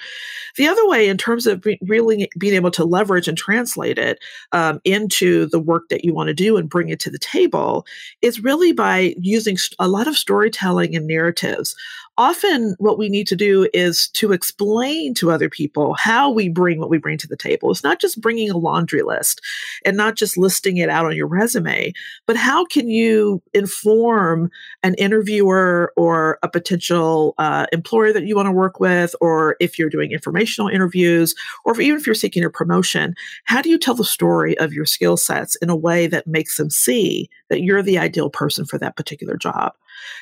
The 0.58 0.68
other 0.68 0.88
way, 0.88 1.08
in 1.08 1.18
terms 1.18 1.48
of 1.48 1.66
really 1.82 2.30
being 2.38 2.54
able 2.54 2.72
to 2.72 2.86
leverage 2.86 3.28
and 3.28 3.38
translate 3.38 3.98
it 3.98 4.20
um, 4.52 4.80
into 4.84 5.48
the 5.48 5.60
work 5.60 5.90
that 5.90 6.06
you 6.06 6.14
want 6.14 6.28
to 6.28 6.34
do 6.34 6.58
and 6.58 6.70
bring 6.70 6.90
it 6.90 7.00
to 7.02 7.10
the 7.10 7.20
table, 7.20 7.86
is 8.22 8.44
really 8.44 8.72
by 8.72 9.16
using 9.20 9.58
a 9.80 9.88
lot 9.88 10.08
of 10.08 10.18
storytelling 10.18 10.96
and 10.96 11.08
narratives 11.08 11.76
often 12.17 12.75
what 12.79 12.97
we 12.97 13.09
need 13.09 13.27
to 13.27 13.36
do 13.36 13.67
is 13.74 14.07
to 14.09 14.31
explain 14.31 15.13
to 15.15 15.31
other 15.31 15.50
people 15.50 15.93
how 15.93 16.29
we 16.29 16.50
bring 16.50 16.79
what 16.79 16.89
we 16.89 16.97
bring 16.97 17.17
to 17.17 17.27
the 17.27 17.38
table. 17.38 17.71
It's 17.71 17.83
not 17.83 18.01
just 18.01 18.21
bringing 18.21 18.50
a 18.50 18.57
laundry 18.57 19.03
list 19.03 19.41
and 19.86 19.95
not 19.95 20.15
just 20.15 20.38
listing 20.38 20.77
it 20.77 20.89
out 20.89 21.05
on 21.05 21.15
your 21.15 21.27
resume, 21.27 21.93
but 22.25 22.36
how 22.36 22.65
can 22.65 22.89
you 22.89 23.41
inform 23.53 24.50
an 24.83 24.95
interviewer 24.95 25.93
or 25.95 26.39
a 26.43 26.50
potential 26.50 27.36
uh, 27.38 27.67
employer 27.71 28.12
that 28.13 28.25
you 28.25 28.36
want 28.36 28.47
to 28.47 28.51
work 28.51 28.79
with, 28.79 29.15
or 29.21 29.55
if 29.59 29.77
you're 29.77 29.89
doing 29.89 30.12
informational 30.12 30.69
interviews, 30.69 31.36
or 31.65 31.74
if, 31.74 31.79
even 31.79 32.00
if 32.00 32.05
you're 32.05 32.15
seeking 32.15 32.43
a 32.43 32.50
promotion, 32.50 33.15
how 33.43 33.62
do 33.62 33.69
you 33.69 33.77
tell 33.77 33.95
the 33.95 34.03
story 34.03 34.57
of 34.57 34.74
your 34.74 34.86
skill 34.86 35.17
sets 35.17 35.55
in 35.57 35.69
a 35.69 35.75
way 35.75 36.07
that 36.07 36.27
makes 36.27 36.57
them 36.57 36.69
see 36.69 37.29
that 37.50 37.62
you're 37.62 37.83
the 37.83 37.97
ideal 37.97 38.29
person 38.29 38.65
for 38.65 38.77
that 38.77 38.95
particular 38.95 39.36
job? 39.36 39.74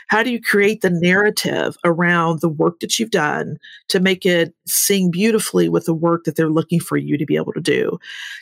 How 0.07 0.23
do 0.23 0.31
you 0.31 0.41
create 0.41 0.81
the 0.81 0.89
narrative 0.89 1.77
around 1.83 2.41
the 2.41 2.49
work 2.49 2.79
that 2.79 2.99
you've 2.99 3.11
done 3.11 3.57
to 3.89 3.99
make 3.99 4.25
it 4.25 4.53
sing 4.67 5.11
beautifully 5.11 5.69
with 5.69 5.85
the 5.85 5.93
work 5.93 6.23
that 6.25 6.35
they're 6.35 6.49
looking 6.49 6.79
for 6.79 6.97
you 6.97 7.17
to 7.17 7.25
be 7.25 7.35
able 7.35 7.53
to 7.53 7.61
do? 7.61 7.97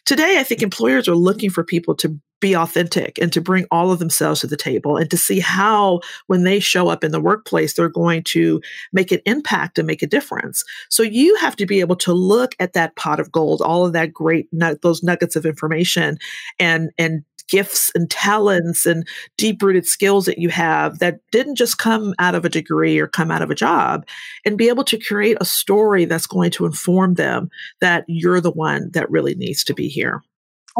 Today, 0.06 0.40
I 0.40 0.44
think 0.44 0.62
employers 0.62 1.08
are 1.08 1.16
looking 1.16 1.50
for 1.50 1.63
people 1.63 1.96
to 1.96 2.20
be 2.44 2.58
authentic 2.58 3.18
and 3.20 3.32
to 3.32 3.40
bring 3.40 3.66
all 3.72 3.90
of 3.90 4.00
themselves 4.00 4.42
to 4.42 4.48
the 4.48 4.58
table 4.58 4.98
and 4.98 5.10
to 5.10 5.16
see 5.16 5.40
how 5.40 6.02
when 6.28 6.44
they 6.44 6.60
show 6.60 6.90
up 6.90 7.02
in 7.02 7.13
the 7.13 7.22
workplace 7.22 7.74
they're 7.74 7.88
going 7.88 8.22
to 8.22 8.62
make 8.92 9.13
an 9.13 9.22
impact 9.25 9.78
and 9.78 9.88
make 9.88 10.02
a 10.02 10.08
difference 10.08 10.66
so 10.90 11.02
you 11.04 11.34
have 11.38 11.56
to 11.56 11.66
be 11.66 11.80
able 11.80 11.96
to 11.96 12.12
look 12.12 12.54
at 12.60 12.74
that 12.74 12.98
pot 12.98 13.18
of 13.18 13.32
gold 13.32 13.62
all 13.62 13.86
of 13.86 13.94
that 13.94 14.12
great 14.12 14.50
those 14.82 15.02
nuggets 15.02 15.38
of 15.38 15.46
information 15.46 16.18
and 16.60 16.92
and 16.98 17.24
gifts 17.53 17.91
and 17.93 18.10
talents 18.10 18.83
and 18.83 19.07
deep 19.38 19.62
rooted 19.62 19.86
skills 19.86 20.25
that 20.25 20.39
you 20.39 20.50
have 20.50 20.98
that 20.98 21.19
didn't 21.31 21.53
just 21.53 21.77
come 21.77 22.15
out 22.17 22.33
of 22.33 22.43
a 22.43 22.50
degree 22.50 22.98
or 22.98 23.07
come 23.07 23.29
out 23.29 23.43
of 23.43 23.51
a 23.51 23.55
job 23.55 24.07
and 24.43 24.57
be 24.57 24.69
able 24.69 24.83
to 24.83 24.98
create 24.98 25.38
a 25.39 25.45
story 25.45 26.03
that's 26.05 26.25
going 26.25 26.50
to 26.50 26.65
inform 26.65 27.13
them 27.13 27.51
that 27.79 28.05
you're 28.07 28.41
the 28.41 28.50
one 28.50 28.89
that 28.93 29.07
really 29.12 29.36
needs 29.36 29.63
to 29.63 29.72
be 29.75 29.88
here. 29.88 30.24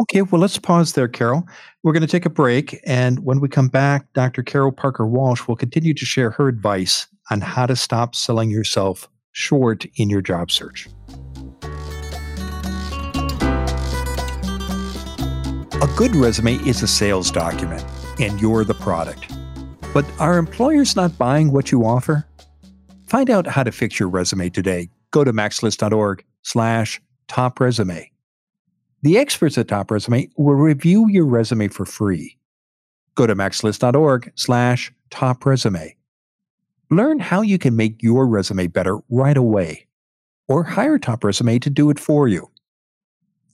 Okay, 0.00 0.22
well, 0.22 0.40
let's 0.40 0.58
pause 0.58 0.94
there, 0.94 1.06
Carol. 1.06 1.46
We're 1.84 1.92
going 1.92 2.00
to 2.00 2.08
take 2.08 2.26
a 2.26 2.30
break. 2.30 2.80
And 2.84 3.20
when 3.20 3.38
we 3.38 3.48
come 3.48 3.68
back, 3.68 4.12
Dr. 4.12 4.42
Carol 4.42 4.72
Parker 4.72 5.06
Walsh 5.06 5.46
will 5.46 5.54
continue 5.54 5.94
to 5.94 6.04
share 6.04 6.32
her 6.32 6.48
advice 6.48 7.06
on 7.30 7.40
how 7.40 7.66
to 7.66 7.76
stop 7.76 8.16
selling 8.16 8.50
yourself 8.50 9.08
short 9.30 9.86
in 9.94 10.10
your 10.10 10.22
job 10.22 10.50
search. 10.50 10.88
A 15.84 15.96
good 15.96 16.16
resume 16.16 16.54
is 16.66 16.82
a 16.82 16.86
sales 16.86 17.30
document, 17.30 17.84
and 18.18 18.40
you're 18.40 18.64
the 18.64 18.72
product. 18.72 19.30
But 19.92 20.06
are 20.18 20.38
employers 20.38 20.96
not 20.96 21.18
buying 21.18 21.52
what 21.52 21.70
you 21.70 21.84
offer? 21.84 22.26
Find 23.06 23.28
out 23.28 23.46
how 23.46 23.64
to 23.64 23.70
fix 23.70 24.00
your 24.00 24.08
resume 24.08 24.48
today. 24.48 24.88
Go 25.10 25.24
to 25.24 25.32
macslist.org 25.34 26.24
slash 26.40 27.02
top 27.28 27.60
resume. 27.60 28.10
The 29.02 29.18
experts 29.18 29.58
at 29.58 29.68
Top 29.68 29.90
Resume 29.90 30.30
will 30.38 30.54
review 30.54 31.06
your 31.10 31.26
resume 31.26 31.68
for 31.68 31.84
free. 31.84 32.38
Go 33.14 33.26
to 33.26 33.36
macslist.org 33.36 34.32
slash 34.36 34.90
top 35.10 35.44
resume. 35.44 35.94
Learn 36.88 37.18
how 37.18 37.42
you 37.42 37.58
can 37.58 37.76
make 37.76 38.02
your 38.02 38.26
resume 38.26 38.68
better 38.68 39.00
right 39.10 39.36
away, 39.36 39.86
or 40.48 40.62
hire 40.64 40.98
Top 40.98 41.24
Resume 41.24 41.58
to 41.58 41.68
do 41.68 41.90
it 41.90 42.00
for 42.00 42.26
you. 42.26 42.50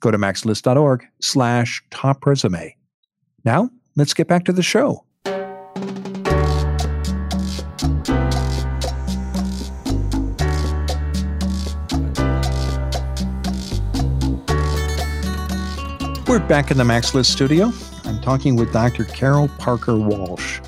Go 0.00 0.10
to 0.10 0.18
macslist.org 0.18 1.06
slash 1.20 1.82
top 1.90 2.26
resume. 2.26 2.74
Now, 3.44 3.70
let's 3.96 4.14
get 4.14 4.28
back 4.28 4.44
to 4.46 4.52
the 4.52 4.62
show. 4.62 5.04
We're 16.26 16.38
back 16.38 16.70
in 16.70 16.78
the 16.78 16.84
Mac's 16.84 17.12
List 17.12 17.32
studio. 17.32 17.72
I'm 18.04 18.20
talking 18.20 18.54
with 18.54 18.72
Dr. 18.72 19.04
Carol 19.04 19.48
Parker 19.58 19.96
Walsh. 19.96 20.60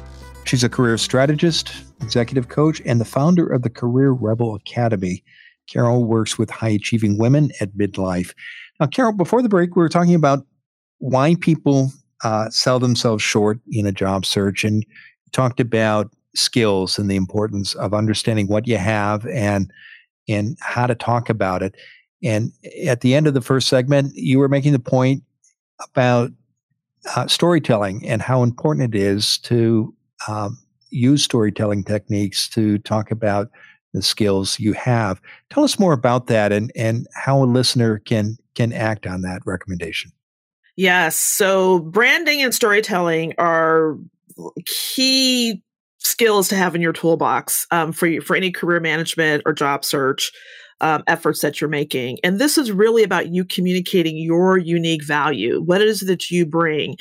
She's 0.44 0.64
a 0.64 0.68
career 0.68 0.98
strategist, 0.98 1.72
executive 2.00 2.48
coach, 2.48 2.82
and 2.84 3.00
the 3.00 3.04
founder 3.04 3.46
of 3.46 3.62
the 3.62 3.70
Career 3.70 4.10
Rebel 4.10 4.56
Academy. 4.56 5.22
Carol 5.68 6.04
works 6.04 6.36
with 6.36 6.50
high 6.50 6.70
achieving 6.70 7.16
women 7.16 7.52
at 7.60 7.76
midlife. 7.76 8.34
Now, 8.82 8.88
Carol, 8.88 9.12
before 9.12 9.42
the 9.42 9.48
break, 9.48 9.76
we 9.76 9.80
were 9.80 9.88
talking 9.88 10.16
about 10.16 10.44
why 10.98 11.36
people 11.36 11.92
uh, 12.24 12.50
sell 12.50 12.80
themselves 12.80 13.22
short 13.22 13.60
in 13.70 13.86
a 13.86 13.92
job 13.92 14.26
search, 14.26 14.64
and 14.64 14.84
talked 15.30 15.60
about 15.60 16.10
skills 16.34 16.98
and 16.98 17.08
the 17.08 17.14
importance 17.14 17.76
of 17.76 17.94
understanding 17.94 18.48
what 18.48 18.66
you 18.66 18.78
have 18.78 19.24
and 19.28 19.70
and 20.28 20.58
how 20.60 20.88
to 20.88 20.96
talk 20.96 21.30
about 21.30 21.62
it. 21.62 21.76
And 22.24 22.50
at 22.84 23.02
the 23.02 23.14
end 23.14 23.28
of 23.28 23.34
the 23.34 23.40
first 23.40 23.68
segment, 23.68 24.16
you 24.16 24.40
were 24.40 24.48
making 24.48 24.72
the 24.72 24.80
point 24.80 25.22
about 25.84 26.32
uh, 27.14 27.28
storytelling 27.28 28.04
and 28.04 28.20
how 28.20 28.42
important 28.42 28.92
it 28.96 29.00
is 29.00 29.38
to 29.38 29.94
um, 30.26 30.58
use 30.90 31.22
storytelling 31.22 31.84
techniques 31.84 32.48
to 32.48 32.78
talk 32.78 33.12
about 33.12 33.48
the 33.94 34.02
skills 34.02 34.58
you 34.58 34.72
have. 34.72 35.20
Tell 35.50 35.62
us 35.62 35.78
more 35.78 35.92
about 35.92 36.26
that 36.26 36.50
and, 36.50 36.72
and 36.74 37.06
how 37.14 37.44
a 37.44 37.46
listener 37.46 38.00
can 38.00 38.38
can 38.54 38.72
act 38.72 39.06
on 39.06 39.22
that 39.22 39.42
recommendation. 39.44 40.12
Yes. 40.76 41.16
So 41.16 41.80
branding 41.80 42.42
and 42.42 42.54
storytelling 42.54 43.34
are 43.38 43.96
key 44.64 45.62
skills 45.98 46.48
to 46.48 46.56
have 46.56 46.74
in 46.74 46.80
your 46.80 46.92
toolbox 46.92 47.66
um, 47.70 47.92
for 47.92 48.20
for 48.20 48.34
any 48.36 48.50
career 48.50 48.80
management 48.80 49.42
or 49.46 49.52
job 49.52 49.84
search 49.84 50.32
um, 50.80 51.04
efforts 51.06 51.40
that 51.40 51.60
you're 51.60 51.70
making. 51.70 52.18
And 52.24 52.38
this 52.38 52.58
is 52.58 52.72
really 52.72 53.02
about 53.04 53.28
you 53.28 53.44
communicating 53.44 54.16
your 54.16 54.58
unique 54.58 55.04
value. 55.04 55.62
What 55.62 55.80
it 55.80 55.88
is 55.88 56.00
that 56.00 56.30
you 56.30 56.44
bring, 56.46 56.96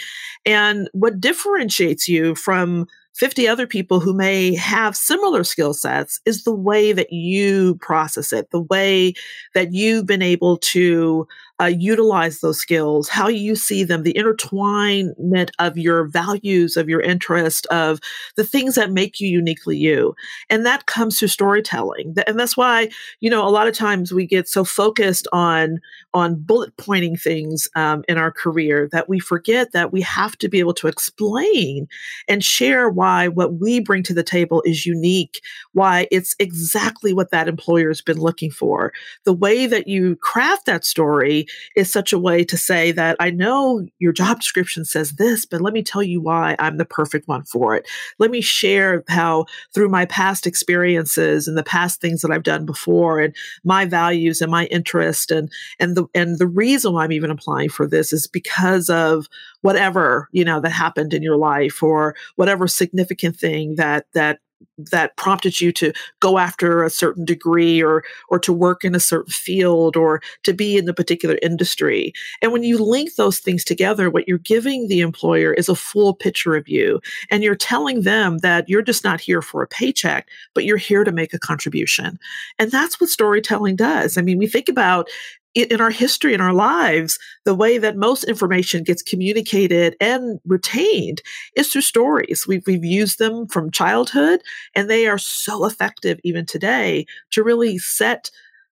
and 0.46 0.90
what 0.94 1.20
differentiates 1.20 2.08
you 2.08 2.36
from 2.36 2.88
50 3.16 3.48
other 3.48 3.68
people 3.68 4.00
who 4.00 4.14
may 4.14 4.56
have 4.56 4.96
similar 4.96 5.44
skill 5.44 5.74
sets 5.74 6.20
is 6.26 6.44
the 6.44 6.56
way 6.56 6.94
that 6.94 7.12
you 7.12 7.76
process 7.76 8.34
it, 8.34 8.50
the 8.52 8.62
way 8.62 9.14
that 9.54 9.74
you've 9.74 10.06
been 10.06 10.22
able 10.22 10.58
to 10.58 11.28
uh, 11.62 11.66
utilize 11.66 12.40
those 12.40 12.58
skills, 12.58 13.08
how 13.08 13.28
you 13.28 13.56
see 13.56 13.84
them, 13.84 14.04
the 14.04 14.14
intertwinement 14.14 15.52
of 15.60 15.78
your 15.78 16.08
values, 16.08 16.76
of 16.76 16.90
your 16.90 17.02
interest, 17.02 17.68
of 17.68 18.00
the 18.36 18.44
things 18.44 18.76
that 18.76 18.92
make 18.92 19.20
you 19.20 19.28
uniquely 19.28 19.78
you. 19.78 20.16
And 20.50 20.66
that 20.66 20.88
comes 20.88 21.20
through 21.20 21.28
storytelling. 21.28 22.16
And 22.26 22.40
that's 22.40 22.58
why, 22.58 22.90
you 23.20 23.30
know, 23.30 23.48
a 23.48 23.50
lot 23.50 23.68
of 23.68 23.76
times 23.76 24.12
we 24.12 24.26
get 24.26 24.48
so 24.48 24.64
focused 24.64 25.28
on 25.32 25.80
on 26.14 26.36
bullet 26.36 26.76
pointing 26.78 27.16
things 27.16 27.68
um, 27.76 28.04
in 28.10 28.18
our 28.18 28.32
career 28.32 28.90
that 28.92 29.08
we 29.08 29.20
forget 29.20 29.72
that 29.72 29.94
we 29.94 30.02
have 30.02 30.38
to 30.38 30.50
be 30.50 30.60
able 30.60 30.74
to 30.74 30.88
explain 30.88 31.88
and 32.28 32.44
share 32.44 32.90
why 32.90 33.28
what 33.28 33.54
we 33.56 33.80
bring 33.80 34.04
to 34.04 34.14
the 34.14 34.24
table 34.24 34.62
is 34.66 34.86
unique, 34.86 35.42
why 35.74 36.08
it's 36.12 36.36
exactly 36.40 37.14
what 37.14 37.32
that 37.32 37.48
employer 37.48 37.88
has 37.88 38.02
been 38.02 38.20
looking 38.20 38.52
for. 38.52 38.92
The 39.24 39.34
way 39.34 39.68
that 39.68 39.88
you 39.88 40.18
craft 40.18 40.66
that 40.66 40.84
story 40.84 41.46
is 41.76 41.92
such 41.92 42.14
a 42.14 42.20
way 42.20 42.44
to 42.44 42.58
say 42.58 42.92
that 42.92 43.16
I 43.20 43.30
know 43.32 43.86
your 44.00 44.12
job 44.12 44.40
description 44.40 44.86
says 44.86 45.14
this, 45.14 45.46
but 45.46 45.62
let 45.62 45.74
me 45.74 45.84
tell 45.84 46.04
you 46.04 46.22
why 46.22 46.56
I'm 46.60 46.78
the 46.78 46.86
perfect 46.86 47.28
one 47.28 47.44
for 47.44 47.76
it. 47.76 47.88
Let 48.20 48.32
me 48.32 48.42
share 48.42 49.04
how 49.08 49.46
through 49.74 49.90
my 49.90 50.06
past 50.06 50.48
experiences 50.48 51.48
and 51.48 51.58
the 51.58 51.64
past 51.64 52.02
things 52.02 52.22
that 52.22 52.32
I've 52.32 52.44
done 52.44 52.66
before 52.66 53.20
and 53.20 53.36
my 53.64 53.86
values 53.86 54.42
and 54.42 54.52
my 54.52 54.66
interest 54.66 55.32
and 55.32 55.52
and 55.80 55.96
the 55.96 56.06
and 56.14 56.40
the 56.40 56.48
reason 56.48 56.94
why 56.94 57.04
I'm 57.04 57.12
even 57.12 57.32
applying 57.32 57.70
for 57.70 57.88
this 57.88 58.14
is 58.14 58.28
because 58.28 58.90
of 58.90 59.28
whatever, 59.62 60.28
you 60.32 60.44
know, 60.44 60.60
that 60.60 60.72
happened 60.72 61.14
in 61.14 61.24
your 61.24 61.38
life 61.38 61.82
or 61.84 62.16
whatever 62.36 62.68
significant 62.68 63.38
thing 63.38 63.76
that 63.76 64.06
that 64.14 64.40
that 64.78 65.16
prompted 65.18 65.60
you 65.62 65.72
to 65.72 65.94
go 66.20 66.38
after 66.38 66.84
a 66.84 66.90
certain 66.90 67.26
degree 67.26 67.82
or 67.82 68.04
or 68.30 68.40
to 68.40 68.54
work 68.54 68.84
in 68.84 68.96
a 68.96 69.00
certain 69.00 69.32
field 69.32 69.96
or 69.96 70.22
to 70.44 70.54
be 70.54 70.78
in 70.78 70.86
the 70.86 70.94
particular 70.94 71.38
industry. 71.42 72.14
And 72.42 72.52
when 72.52 72.64
you 72.64 72.84
link 72.84 73.16
those 73.16 73.40
things 73.40 73.64
together 73.64 74.10
what 74.10 74.28
you're 74.28 74.38
giving 74.38 74.88
the 74.88 75.02
employer 75.02 75.54
is 75.54 75.70
a 75.70 75.76
full 75.76 76.14
picture 76.14 76.56
of 76.56 76.68
you 76.68 77.00
and 77.30 77.44
you're 77.44 77.56
telling 77.56 78.02
them 78.02 78.40
that 78.40 78.68
you're 78.68 78.82
just 78.82 79.04
not 79.04 79.22
here 79.22 79.42
for 79.42 79.62
a 79.62 79.68
paycheck 79.68 80.28
but 80.54 80.66
you're 80.66 80.78
here 80.78 81.04
to 81.04 81.12
make 81.12 81.34
a 81.34 81.40
contribution. 81.40 82.20
And 82.60 82.72
that's 82.72 83.00
what 83.00 83.10
storytelling 83.10 83.76
does. 83.76 84.18
I 84.18 84.22
mean 84.22 84.38
we 84.38 84.48
think 84.48 84.70
about 84.70 85.10
in 85.54 85.82
our 85.82 85.90
history 85.90 86.34
in 86.34 86.42
our 86.42 86.54
lives, 86.54 87.20
the 87.44 87.56
way 87.56 87.78
that 87.78 87.98
most 87.98 88.24
information 88.24 88.84
gets 88.84 89.04
communicated 89.04 89.96
and 90.00 90.40
retained 90.46 91.22
is 91.56 91.70
through 91.70 91.82
stories. 91.82 92.46
We've, 92.48 92.64
we've 92.66 92.86
used 92.86 93.20
them 93.20 93.48
from 93.48 93.72
childhood, 93.72 94.42
and 94.76 94.90
they 94.90 95.08
are 95.08 95.18
so 95.18 95.66
effective 95.66 96.20
even 96.24 96.46
today 96.46 97.06
to 97.32 97.44
really 97.44 97.78
set 97.78 98.32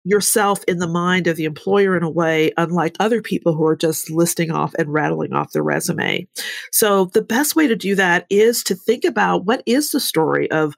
yourself 0.05 0.63
in 0.69 0.79
the 0.79 0.87
mind 0.87 1.27
of 1.27 1.37
the 1.37 1.47
employer 1.47 1.97
in 1.97 2.03
a 2.03 2.11
way 2.11 2.53
unlike 2.59 2.95
other 3.01 3.23
people 3.23 3.55
who 3.55 3.65
are 3.65 3.77
just 3.77 4.11
listing 4.11 4.51
off 4.51 4.75
and 4.79 4.93
rattling 4.93 5.33
off 5.33 5.53
their 5.53 5.63
resume. 5.63 6.27
So 6.73 7.07
the 7.07 7.23
best 7.23 7.57
way 7.57 7.67
to 7.67 7.77
do 7.77 7.95
that 7.95 8.27
is 8.29 8.63
to 8.65 8.75
think 8.75 9.05
about 9.05 9.47
what 9.47 9.63
is 9.65 9.91
the 9.91 10.01
story 10.01 10.51
of 10.51 10.75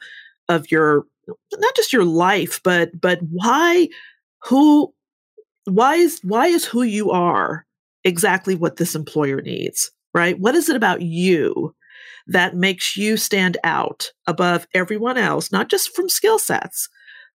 of 0.49 0.71
your 0.71 1.07
not 1.55 1.75
just 1.75 1.93
your 1.93 2.05
life 2.05 2.61
but 2.63 3.01
but 3.01 3.19
why 3.33 3.89
who 4.45 4.95
why 5.67 5.97
is 5.97 6.21
why 6.23 6.47
is 6.47 6.65
who 6.65 6.83
you 6.83 7.11
are 7.11 7.67
exactly 8.05 8.55
what 8.55 8.77
this 8.77 8.95
employer 8.95 9.41
needs 9.41 9.91
right? 10.17 10.41
What 10.41 10.55
is 10.55 10.71
it 10.71 10.77
about 10.77 11.03
you 11.03 11.75
that 12.27 12.57
makes 12.57 12.97
you 12.97 13.19
stand 13.19 13.59
out 13.65 14.11
above 14.27 14.67
everyone 14.73 15.19
else 15.19 15.53
not 15.53 15.69
just 15.69 15.95
from 15.95 16.09
skill 16.09 16.39
sets 16.39 16.89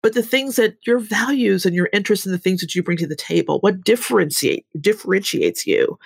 but 0.02 0.14
the 0.14 0.22
things 0.22 0.56
that 0.56 0.76
your 0.86 0.98
values 0.98 1.66
and 1.66 1.74
your 1.74 1.90
interests 1.92 2.24
and 2.24 2.34
the 2.34 2.38
things 2.38 2.62
that 2.62 2.74
you 2.74 2.82
bring 2.82 2.96
to 2.96 3.06
the 3.06 3.14
table? 3.14 3.58
What 3.60 3.84
differentiate 3.84 4.64
differentiates 4.80 5.66
you? 5.66 5.98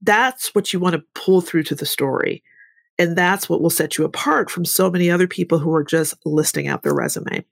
That's 0.00 0.54
what 0.54 0.72
you 0.72 0.80
want 0.80 0.94
to 0.94 1.04
pull 1.14 1.42
through 1.42 1.64
to 1.64 1.74
the 1.74 1.84
story 1.84 2.42
and 2.98 3.14
that's 3.14 3.48
what 3.48 3.60
will 3.60 3.70
set 3.70 3.98
you 3.98 4.04
apart 4.04 4.50
from 4.50 4.64
so 4.64 4.90
many 4.90 5.10
other 5.10 5.28
people 5.28 5.58
who 5.58 5.74
are 5.74 5.84
just 5.84 6.14
listing 6.24 6.68
out 6.68 6.82
their 6.82 6.94
resume 6.94 7.44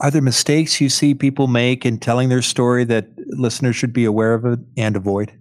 are 0.00 0.10
there 0.10 0.22
mistakes 0.22 0.80
you 0.80 0.88
see 0.88 1.14
people 1.14 1.46
make 1.46 1.84
in 1.84 1.98
telling 1.98 2.28
their 2.28 2.42
story 2.42 2.84
that 2.84 3.08
listeners 3.28 3.76
should 3.76 3.92
be 3.92 4.04
aware 4.04 4.34
of 4.34 4.58
and 4.76 4.96
avoid? 4.96 5.32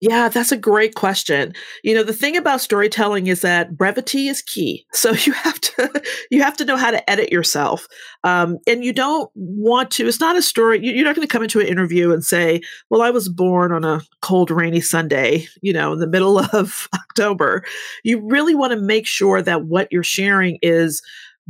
Yeah, 0.00 0.28
that's 0.28 0.52
a 0.52 0.58
great 0.58 0.94
question. 0.94 1.54
You 1.82 1.94
know, 1.94 2.02
the 2.02 2.12
thing 2.12 2.36
about 2.36 2.60
storytelling 2.60 3.28
is 3.28 3.40
that 3.40 3.78
brevity 3.78 4.28
is 4.28 4.42
key. 4.42 4.84
So 4.96 5.12
you 5.12 5.32
have 5.34 5.60
to 5.60 6.02
you 6.30 6.42
have 6.42 6.56
to 6.56 6.64
know 6.64 6.76
how 6.76 6.90
to 6.90 7.10
edit 7.10 7.30
yourself, 7.30 7.86
um, 8.24 8.58
and 8.66 8.84
you 8.84 8.92
don't 8.92 9.30
want 9.34 9.90
to. 9.92 10.08
It's 10.08 10.20
not 10.20 10.36
a 10.36 10.42
story. 10.42 10.80
You're 10.82 11.04
not 11.04 11.14
going 11.14 11.26
to 11.26 11.30
come 11.30 11.42
into 11.42 11.60
an 11.60 11.66
interview 11.66 12.12
and 12.12 12.24
say, 12.24 12.60
"Well, 12.90 13.02
I 13.02 13.10
was 13.10 13.28
born 13.28 13.72
on 13.72 13.84
a 13.84 14.00
cold, 14.20 14.50
rainy 14.50 14.80
Sunday," 14.80 15.46
you 15.62 15.72
know, 15.72 15.92
in 15.92 16.00
the 16.00 16.08
middle 16.08 16.38
of 16.52 16.88
October. 16.94 17.64
You 18.02 18.20
really 18.26 18.54
want 18.54 18.72
to 18.72 18.80
make 18.80 19.06
sure 19.06 19.42
that 19.42 19.66
what 19.66 19.88
you're 19.92 20.02
sharing 20.02 20.58
is 20.60 21.02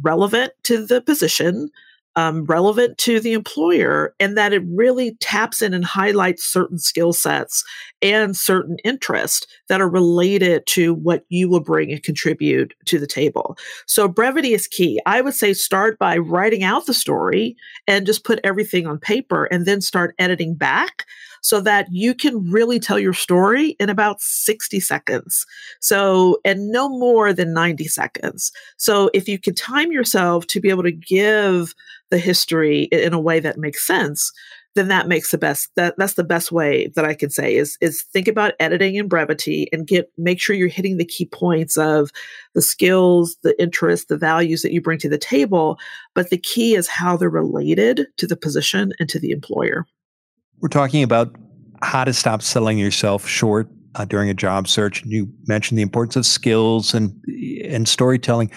relevant 0.03 0.53
to 0.65 0.85
the 0.85 1.00
position 1.00 1.71
um, 2.17 2.45
relevant 2.47 2.97
to 2.99 3.21
the 3.21 3.35
employer 3.35 4.15
and 4.19 4.37
that 4.37 4.53
it 4.53 4.63
really 4.67 5.15
taps 5.17 5.61
in 5.61 5.75
and 5.75 5.85
highlights 5.85 6.45
certain 6.45 6.79
skill 6.79 7.13
sets 7.13 7.63
and 8.01 8.35
certain 8.37 8.79
interests 8.85 9.47
that 9.69 9.81
are 9.81 9.89
related 9.89 10.67
to 10.67 10.95
what 10.95 11.25
you 11.29 11.49
will 11.49 11.61
bring 11.61 11.93
and 11.93 12.03
contribute 12.03 12.75
to 12.87 12.99
the 12.99 13.07
table. 13.07 13.57
So 13.87 14.09
brevity 14.09 14.55
is 14.55 14.67
key. 14.67 15.01
I 15.05 15.21
would 15.21 15.35
say 15.35 15.53
start 15.53 15.99
by 15.99 16.17
writing 16.17 16.65
out 16.65 16.87
the 16.87 16.95
story 16.95 17.57
and 17.87 18.07
just 18.07 18.25
put 18.25 18.41
everything 18.43 18.87
on 18.87 18.99
paper 18.99 19.45
and 19.45 19.67
then 19.67 19.81
start 19.81 20.15
editing 20.19 20.55
back 20.55 21.05
so 21.43 21.61
that 21.61 21.87
you 21.90 22.14
can 22.14 22.50
really 22.50 22.78
tell 22.78 22.99
your 22.99 23.12
story 23.12 23.76
in 23.81 23.88
about 23.88 24.21
60 24.21 24.81
seconds. 24.81 25.47
So, 25.81 26.38
and 26.45 26.71
no 26.71 26.88
more 26.88 27.33
than 27.33 27.52
90 27.52 27.85
seconds. 27.88 28.52
So, 28.76 29.11
if 29.14 29.28
you 29.28 29.38
can 29.38 29.55
time 29.55 29.93
yourself 29.93 30.47
to 30.49 30.61
be 30.61 30.71
able 30.71 30.83
to 30.85 30.93
give 30.93 31.75
the 32.11 32.19
history 32.19 32.85
in 32.85 33.12
a 33.12 33.21
way 33.21 33.40
that 33.40 33.59
makes 33.59 33.87
sense, 33.87 34.33
then 34.76 34.88
that 34.88 35.09
makes 35.09 35.31
the 35.31 35.38
best 35.38 35.71
that 35.75 35.95
that's 35.97 36.14
the 36.14 36.23
best 36.23 36.52
way 36.52 36.88
that 36.95 37.05
I 37.05 37.14
can 37.14 37.31
say 37.31 37.57
is 37.57 37.76
is 37.81 38.02
think 38.12 38.28
about 38.28 38.52
editing 38.61 38.95
in 38.95 39.09
brevity 39.09 39.69
and 39.73 39.87
get 39.87 40.12
make 40.19 40.38
sure 40.38 40.55
you're 40.55 40.69
hitting 40.69 40.99
the 40.99 41.05
key 41.05 41.25
points 41.25 41.76
of 41.76 42.11
the 42.55 42.62
skills, 42.62 43.37
the 43.43 43.61
interests, 43.61 44.07
the 44.07 44.19
values 44.19 44.62
that 44.62 44.73
you 44.73 44.81
bring 44.81 44.99
to 44.99 45.09
the 45.09 45.19
table, 45.19 45.78
but 46.14 46.31
the 46.31 46.38
key 46.38 46.75
is 46.75 46.87
how 46.87 47.17
they're 47.17 47.30
related 47.30 48.06
to 48.19 48.26
the 48.26 48.37
position 48.37 48.93
and 49.00 49.08
to 49.08 49.19
the 49.19 49.30
employer. 49.30 49.87
We're 50.60 50.69
talking 50.69 51.02
about 51.02 51.34
how 51.82 52.04
to 52.04 52.12
stop 52.12 52.42
selling 52.42 52.78
yourself 52.78 53.26
short 53.26 53.69
uh, 53.95 54.04
during 54.04 54.30
a 54.30 54.34
job 54.34 54.69
search. 54.69 55.04
You 55.04 55.28
mentioned 55.47 55.78
the 55.78 55.82
importance 55.82 56.16
of 56.16 56.26
skills 56.26 56.95
and 56.95 57.12
and 57.64 57.88
storytelling. 57.88 58.50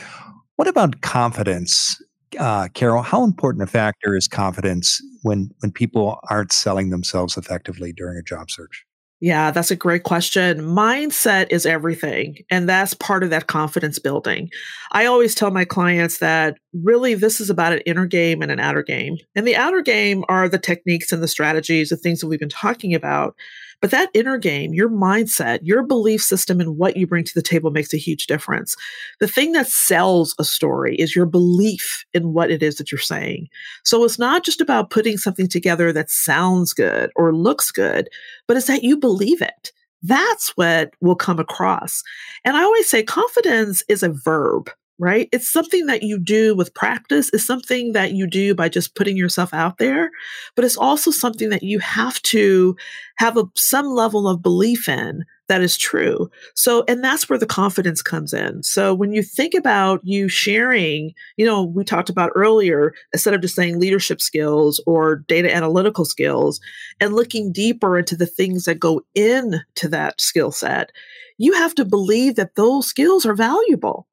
What 0.55 0.67
about 0.67 1.01
confidence, 1.01 2.01
uh, 2.39 2.69
Carol? 2.73 3.01
How 3.03 3.23
important 3.23 3.63
a 3.63 3.67
factor 3.67 4.15
is 4.15 4.27
confidence 4.27 5.01
when 5.23 5.51
when 5.59 5.71
people 5.71 6.19
aren't 6.29 6.51
selling 6.53 6.89
themselves 6.89 7.37
effectively 7.37 7.93
during 7.93 8.17
a 8.17 8.23
job 8.23 8.51
search? 8.51 8.85
Yeah, 9.21 9.51
that's 9.51 9.71
a 9.71 9.75
great 9.75 10.03
question. 10.03 10.61
Mindset 10.61 11.47
is 11.51 11.65
everything. 11.65 12.37
And 12.49 12.69
that's 12.69 12.93
part 12.93 13.21
of 13.23 13.31
that 13.31 13.47
confidence 13.47 13.99
building. 13.99 14.49
I 14.93 15.05
always 15.05 15.35
tell 15.35 15.51
my 15.51 15.65
clients 15.65 16.19
that 16.19 16.57
really 16.73 17.15
this 17.15 17.41
is 17.41 17.49
about 17.49 17.73
an 17.73 17.79
inner 17.79 18.05
game 18.05 18.41
and 18.41 18.51
an 18.51 18.61
outer 18.61 18.83
game. 18.83 19.17
And 19.35 19.45
the 19.45 19.57
outer 19.57 19.81
game 19.81 20.23
are 20.29 20.47
the 20.47 20.57
techniques 20.57 21.11
and 21.11 21.21
the 21.21 21.27
strategies, 21.27 21.89
the 21.89 21.97
things 21.97 22.21
that 22.21 22.27
we've 22.27 22.39
been 22.39 22.47
talking 22.47 22.95
about. 22.95 23.35
But 23.81 23.91
that 23.91 24.09
inner 24.13 24.37
game, 24.37 24.73
your 24.73 24.89
mindset, 24.89 25.59
your 25.63 25.83
belief 25.83 26.21
system, 26.21 26.59
and 26.59 26.77
what 26.77 26.97
you 26.97 27.07
bring 27.07 27.23
to 27.23 27.33
the 27.33 27.41
table 27.41 27.71
makes 27.71 27.93
a 27.93 27.97
huge 27.97 28.27
difference. 28.27 28.75
The 29.19 29.27
thing 29.27 29.53
that 29.53 29.67
sells 29.67 30.35
a 30.37 30.43
story 30.43 30.95
is 30.95 31.15
your 31.15 31.25
belief 31.25 32.03
in 32.13 32.33
what 32.33 32.51
it 32.51 32.61
is 32.61 32.75
that 32.75 32.91
you're 32.91 32.99
saying. 32.99 33.47
So 33.85 34.03
it's 34.03 34.19
not 34.19 34.43
just 34.43 34.59
about 34.59 34.89
putting 34.89 35.17
something 35.17 35.47
together 35.47 35.93
that 35.93 36.09
sounds 36.09 36.73
good 36.73 37.09
or 37.15 37.33
looks 37.33 37.71
good, 37.71 38.09
but 38.47 38.57
it's 38.57 38.67
that 38.67 38.83
you 38.83 38.97
believe 38.97 39.41
it. 39.41 39.71
That's 40.01 40.49
what 40.55 40.93
will 41.01 41.15
come 41.15 41.39
across. 41.39 42.03
And 42.45 42.55
I 42.55 42.63
always 42.63 42.87
say 42.89 43.03
confidence 43.03 43.83
is 43.89 44.03
a 44.03 44.09
verb 44.09 44.69
right? 44.99 45.29
It's 45.31 45.49
something 45.49 45.85
that 45.87 46.03
you 46.03 46.19
do 46.19 46.53
with 46.55 46.73
practice. 46.73 47.29
It's 47.33 47.45
something 47.45 47.93
that 47.93 48.11
you 48.11 48.27
do 48.27 48.53
by 48.53 48.69
just 48.69 48.95
putting 48.95 49.17
yourself 49.17 49.53
out 49.53 49.77
there, 49.77 50.11
but 50.55 50.65
it's 50.65 50.77
also 50.77 51.09
something 51.09 51.49
that 51.49 51.63
you 51.63 51.79
have 51.79 52.21
to 52.23 52.75
have 53.17 53.37
a, 53.37 53.45
some 53.55 53.87
level 53.87 54.27
of 54.27 54.43
belief 54.43 54.89
in 54.89 55.23
that 55.47 55.61
is 55.61 55.77
true. 55.77 56.29
So, 56.53 56.83
and 56.87 57.03
that's 57.03 57.27
where 57.27 57.39
the 57.39 57.45
confidence 57.45 58.01
comes 58.01 58.33
in. 58.33 58.61
So 58.61 58.93
when 58.93 59.13
you 59.13 59.23
think 59.23 59.55
about 59.55 60.01
you 60.03 60.29
sharing, 60.29 61.13
you 61.37 61.45
know, 61.45 61.63
we 61.63 61.83
talked 61.83 62.09
about 62.09 62.31
earlier, 62.35 62.93
instead 63.13 63.33
of 63.33 63.41
just 63.41 63.55
saying 63.55 63.79
leadership 63.79 64.21
skills 64.21 64.81
or 64.85 65.17
data 65.27 65.53
analytical 65.53 66.05
skills 66.05 66.59
and 66.99 67.15
looking 67.15 67.51
deeper 67.51 67.97
into 67.97 68.15
the 68.15 68.27
things 68.27 68.65
that 68.65 68.79
go 68.79 69.01
into 69.15 69.87
that 69.89 70.21
skill 70.21 70.51
set, 70.51 70.91
you 71.37 71.53
have 71.53 71.73
to 71.75 71.85
believe 71.85 72.35
that 72.35 72.55
those 72.55 72.85
skills 72.85 73.25
are 73.25 73.33
valuable 73.33 74.07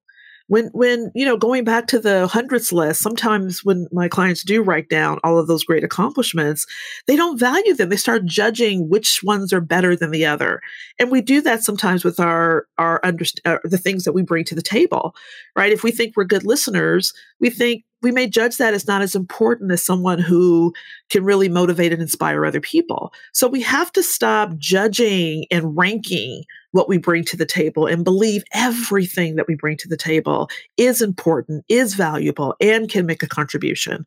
when 0.48 0.66
when 0.72 1.10
you 1.14 1.24
know 1.24 1.36
going 1.36 1.64
back 1.64 1.86
to 1.86 1.98
the 1.98 2.26
hundreds 2.26 2.72
list 2.72 3.02
sometimes 3.02 3.64
when 3.64 3.86
my 3.92 4.08
clients 4.08 4.42
do 4.42 4.62
write 4.62 4.88
down 4.88 5.18
all 5.24 5.38
of 5.38 5.46
those 5.46 5.64
great 5.64 5.84
accomplishments 5.84 6.66
they 7.06 7.16
don't 7.16 7.38
value 7.38 7.74
them. 7.74 7.88
They 7.88 7.96
start 7.96 8.24
judging 8.24 8.88
which 8.88 9.22
ones 9.22 9.52
are 9.52 9.60
better 9.60 9.96
than 9.96 10.10
the 10.10 10.26
other. 10.26 10.60
And 10.98 11.10
we 11.10 11.20
do 11.20 11.40
that 11.42 11.62
sometimes 11.62 12.04
with 12.04 12.20
our 12.20 12.66
our 12.78 13.00
underst- 13.02 13.40
uh, 13.44 13.58
the 13.64 13.78
things 13.78 14.04
that 14.04 14.12
we 14.12 14.22
bring 14.22 14.44
to 14.44 14.54
the 14.54 14.62
table 14.62 15.14
right? 15.54 15.72
If 15.72 15.82
we 15.82 15.90
think 15.90 16.16
we're 16.16 16.24
good 16.24 16.44
listeners 16.44 17.12
we 17.40 17.50
think 17.50 17.84
we 18.02 18.12
may 18.12 18.28
judge 18.28 18.58
that 18.58 18.74
as 18.74 18.86
not 18.86 19.02
as 19.02 19.14
important 19.14 19.72
as 19.72 19.82
someone 19.82 20.18
who 20.18 20.72
can 21.10 21.24
really 21.24 21.48
motivate 21.48 21.92
and 21.92 22.02
inspire 22.02 22.44
other 22.44 22.60
people. 22.60 23.12
So 23.32 23.48
we 23.48 23.62
have 23.62 23.90
to 23.92 24.02
stop 24.02 24.56
judging 24.58 25.46
and 25.50 25.76
ranking 25.76 26.44
what 26.76 26.88
we 26.88 26.98
bring 26.98 27.24
to 27.24 27.36
the 27.36 27.46
table 27.46 27.86
and 27.86 28.04
believe 28.04 28.44
everything 28.52 29.36
that 29.36 29.48
we 29.48 29.54
bring 29.54 29.76
to 29.78 29.88
the 29.88 29.96
table 29.96 30.48
is 30.76 31.00
important, 31.00 31.64
is 31.68 31.94
valuable, 31.94 32.54
and 32.60 32.90
can 32.90 33.06
make 33.06 33.22
a 33.22 33.28
contribution. 33.28 34.04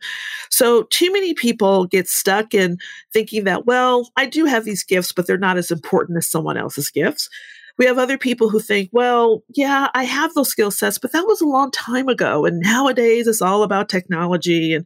So 0.49 0.83
too 0.83 1.11
many 1.11 1.33
people 1.33 1.85
get 1.85 2.07
stuck 2.07 2.53
in 2.53 2.77
thinking 3.11 3.43
that, 3.45 3.65
well, 3.65 4.09
I 4.15 4.27
do 4.27 4.45
have 4.45 4.65
these 4.65 4.83
gifts, 4.83 5.11
but 5.11 5.25
they're 5.25 5.37
not 5.37 5.57
as 5.57 5.71
important 5.71 6.17
as 6.19 6.29
someone 6.29 6.57
else's 6.57 6.89
gifts. 6.89 7.29
We 7.79 7.85
have 7.85 7.97
other 7.97 8.17
people 8.17 8.49
who 8.49 8.59
think, 8.59 8.89
well, 8.91 9.41
yeah, 9.55 9.87
I 9.93 10.03
have 10.03 10.33
those 10.33 10.49
skill 10.49 10.69
sets, 10.69 10.97
but 10.97 11.13
that 11.13 11.25
was 11.25 11.41
a 11.41 11.47
long 11.47 11.71
time 11.71 12.09
ago. 12.09 12.45
And 12.45 12.59
nowadays 12.59 13.25
it's 13.25 13.41
all 13.41 13.63
about 13.63 13.87
technology 13.89 14.73
and 14.73 14.85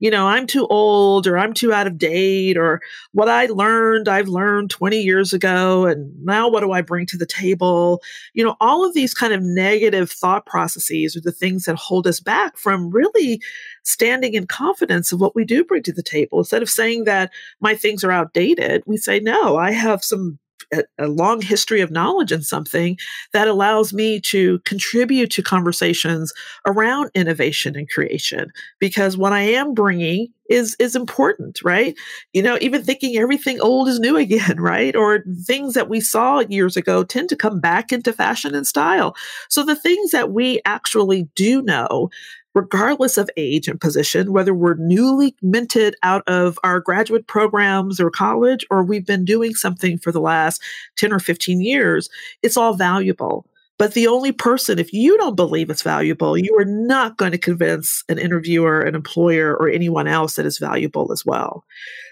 you 0.00 0.10
know, 0.10 0.26
I'm 0.26 0.46
too 0.46 0.66
old 0.68 1.26
or 1.26 1.36
I'm 1.38 1.52
too 1.52 1.72
out 1.72 1.86
of 1.86 1.98
date 1.98 2.56
or 2.56 2.80
what 3.12 3.28
I 3.28 3.46
learned, 3.46 4.08
I've 4.08 4.28
learned 4.28 4.70
20 4.70 5.00
years 5.00 5.32
ago. 5.32 5.86
And 5.86 6.12
now 6.24 6.48
what 6.48 6.60
do 6.60 6.72
I 6.72 6.82
bring 6.82 7.06
to 7.06 7.16
the 7.16 7.26
table? 7.26 8.00
You 8.34 8.44
know, 8.44 8.56
all 8.60 8.84
of 8.84 8.94
these 8.94 9.14
kind 9.14 9.32
of 9.32 9.42
negative 9.42 10.10
thought 10.10 10.46
processes 10.46 11.16
are 11.16 11.20
the 11.20 11.32
things 11.32 11.64
that 11.64 11.76
hold 11.76 12.06
us 12.06 12.20
back 12.20 12.56
from 12.56 12.90
really 12.90 13.40
standing 13.82 14.34
in 14.34 14.46
confidence 14.46 15.12
of 15.12 15.20
what 15.20 15.34
we 15.34 15.44
do 15.44 15.64
bring 15.64 15.82
to 15.82 15.92
the 15.92 16.02
table. 16.02 16.38
Instead 16.38 16.62
of 16.62 16.70
saying 16.70 17.04
that 17.04 17.32
my 17.60 17.74
things 17.74 18.04
are 18.04 18.12
outdated, 18.12 18.82
we 18.86 18.96
say, 18.96 19.18
no, 19.18 19.56
I 19.56 19.72
have 19.72 20.04
some 20.04 20.38
a, 20.72 21.08
long 21.08 21.40
history 21.40 21.80
of 21.80 21.90
knowledge 21.90 22.32
in 22.32 22.42
something 22.42 22.98
that 23.32 23.48
allows 23.48 23.92
me 23.92 24.20
to 24.20 24.58
contribute 24.60 25.30
to 25.30 25.42
conversations 25.42 26.32
around 26.66 27.10
innovation 27.14 27.76
and 27.76 27.88
creation 27.88 28.50
because 28.78 29.16
what 29.16 29.32
i 29.32 29.40
am 29.40 29.74
bringing 29.74 30.28
is 30.48 30.76
is 30.78 30.96
important 30.96 31.60
right? 31.62 31.96
You 32.32 32.42
know 32.42 32.58
even 32.60 32.82
thinking 32.82 33.16
everything 33.16 33.60
old 33.60 33.88
is 33.88 34.00
new 34.00 34.16
again 34.28 34.60
right? 34.60 34.94
Or 34.96 35.24
things 35.44 35.74
that 35.74 35.88
we 35.88 36.00
saw 36.00 36.40
years 36.40 36.76
ago 36.76 37.04
tend 37.04 37.28
to 37.30 37.36
come 37.36 37.60
back 37.60 37.92
into 37.92 38.12
fashion 38.12 38.54
and 38.54 38.66
style. 38.66 39.14
So 39.48 39.62
the 39.62 39.76
things 39.76 40.10
that 40.10 40.32
we 40.32 40.60
actually 40.64 41.28
do 41.34 41.62
know 41.62 42.10
regardless 42.54 43.16
of 43.18 43.30
age 43.36 43.68
and 43.68 43.80
position, 43.80 44.32
whether 44.32 44.54
we're 44.54 44.74
newly 44.74 45.34
minted 45.42 45.94
out 46.02 46.26
of 46.26 46.58
our 46.64 46.80
graduate 46.80 47.26
programs 47.26 48.00
or 48.00 48.10
college, 48.10 48.66
or 48.70 48.82
we've 48.82 49.06
been 49.06 49.24
doing 49.24 49.54
something 49.54 49.98
for 49.98 50.12
the 50.12 50.20
last 50.20 50.62
10 50.96 51.12
or 51.12 51.20
15 51.20 51.60
years, 51.60 52.08
it's 52.42 52.56
all 52.56 52.74
valuable. 52.74 53.46
But 53.78 53.94
the 53.94 54.08
only 54.08 54.32
person, 54.32 54.80
if 54.80 54.92
you 54.92 55.16
don't 55.18 55.36
believe 55.36 55.70
it's 55.70 55.82
valuable, 55.82 56.36
you 56.36 56.56
are 56.58 56.64
not 56.64 57.16
going 57.16 57.30
to 57.30 57.38
convince 57.38 58.02
an 58.08 58.18
interviewer, 58.18 58.80
an 58.80 58.96
employer, 58.96 59.56
or 59.56 59.68
anyone 59.68 60.08
else 60.08 60.34
that 60.34 60.46
is 60.46 60.58
valuable 60.58 61.12
as 61.12 61.24
well. 61.24 61.64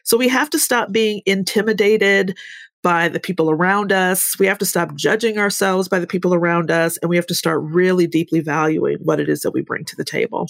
So 0.05 0.16
we 0.16 0.29
have 0.29 0.49
to 0.51 0.61
stop 0.61 0.92
being 0.92 1.22
intimidated 1.27 2.38
by 2.82 3.08
the 3.08 3.20
people 3.20 3.50
around 3.50 3.92
us. 3.92 4.38
We 4.38 4.46
have 4.46 4.58
to 4.58 4.66
stop 4.66 4.94
judging 4.94 5.38
ourselves 5.38 5.88
by 5.88 5.98
the 5.98 6.06
people 6.06 6.34
around 6.34 6.70
us, 6.70 6.96
and 6.98 7.08
we 7.08 7.16
have 7.16 7.26
to 7.26 7.34
start 7.34 7.62
really 7.62 8.06
deeply 8.06 8.40
valuing 8.40 8.98
what 8.98 9.20
it 9.20 9.28
is 9.28 9.40
that 9.40 9.52
we 9.52 9.62
bring 9.62 9.84
to 9.84 9.96
the 9.96 10.04
table. 10.04 10.48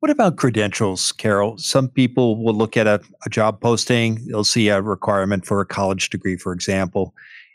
What 0.00 0.10
about 0.10 0.36
credentials, 0.36 1.12
Carol? 1.12 1.56
Some 1.58 1.88
people 1.88 2.42
will 2.42 2.54
look 2.54 2.76
at 2.76 2.88
a, 2.88 3.00
a 3.24 3.30
job 3.30 3.60
posting, 3.60 4.26
they'll 4.26 4.42
see 4.42 4.68
a 4.68 4.82
requirement 4.82 5.46
for 5.46 5.60
a 5.60 5.66
college 5.66 6.10
degree, 6.10 6.36
for 6.36 6.52
example, 6.52 7.14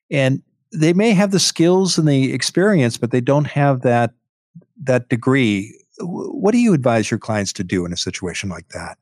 and 0.09 0.41
they 0.71 0.93
may 0.93 1.11
have 1.11 1.31
the 1.31 1.39
skills 1.39 1.97
and 1.97 2.07
the 2.07 2.33
experience, 2.33 2.97
but 2.97 3.11
they 3.11 3.21
don't 3.21 3.47
have 3.47 3.81
that 3.81 4.13
that 4.83 5.09
degree. 5.09 5.73
What 5.99 6.51
do 6.51 6.59
you 6.59 6.73
advise 6.73 7.09
your 7.09 7.19
clients 7.19 7.51
to 7.53 7.63
do 7.63 7.85
in 7.85 7.91
a 7.91 7.97
situation 7.97 8.49
like 8.49 8.69
that? 8.69 8.97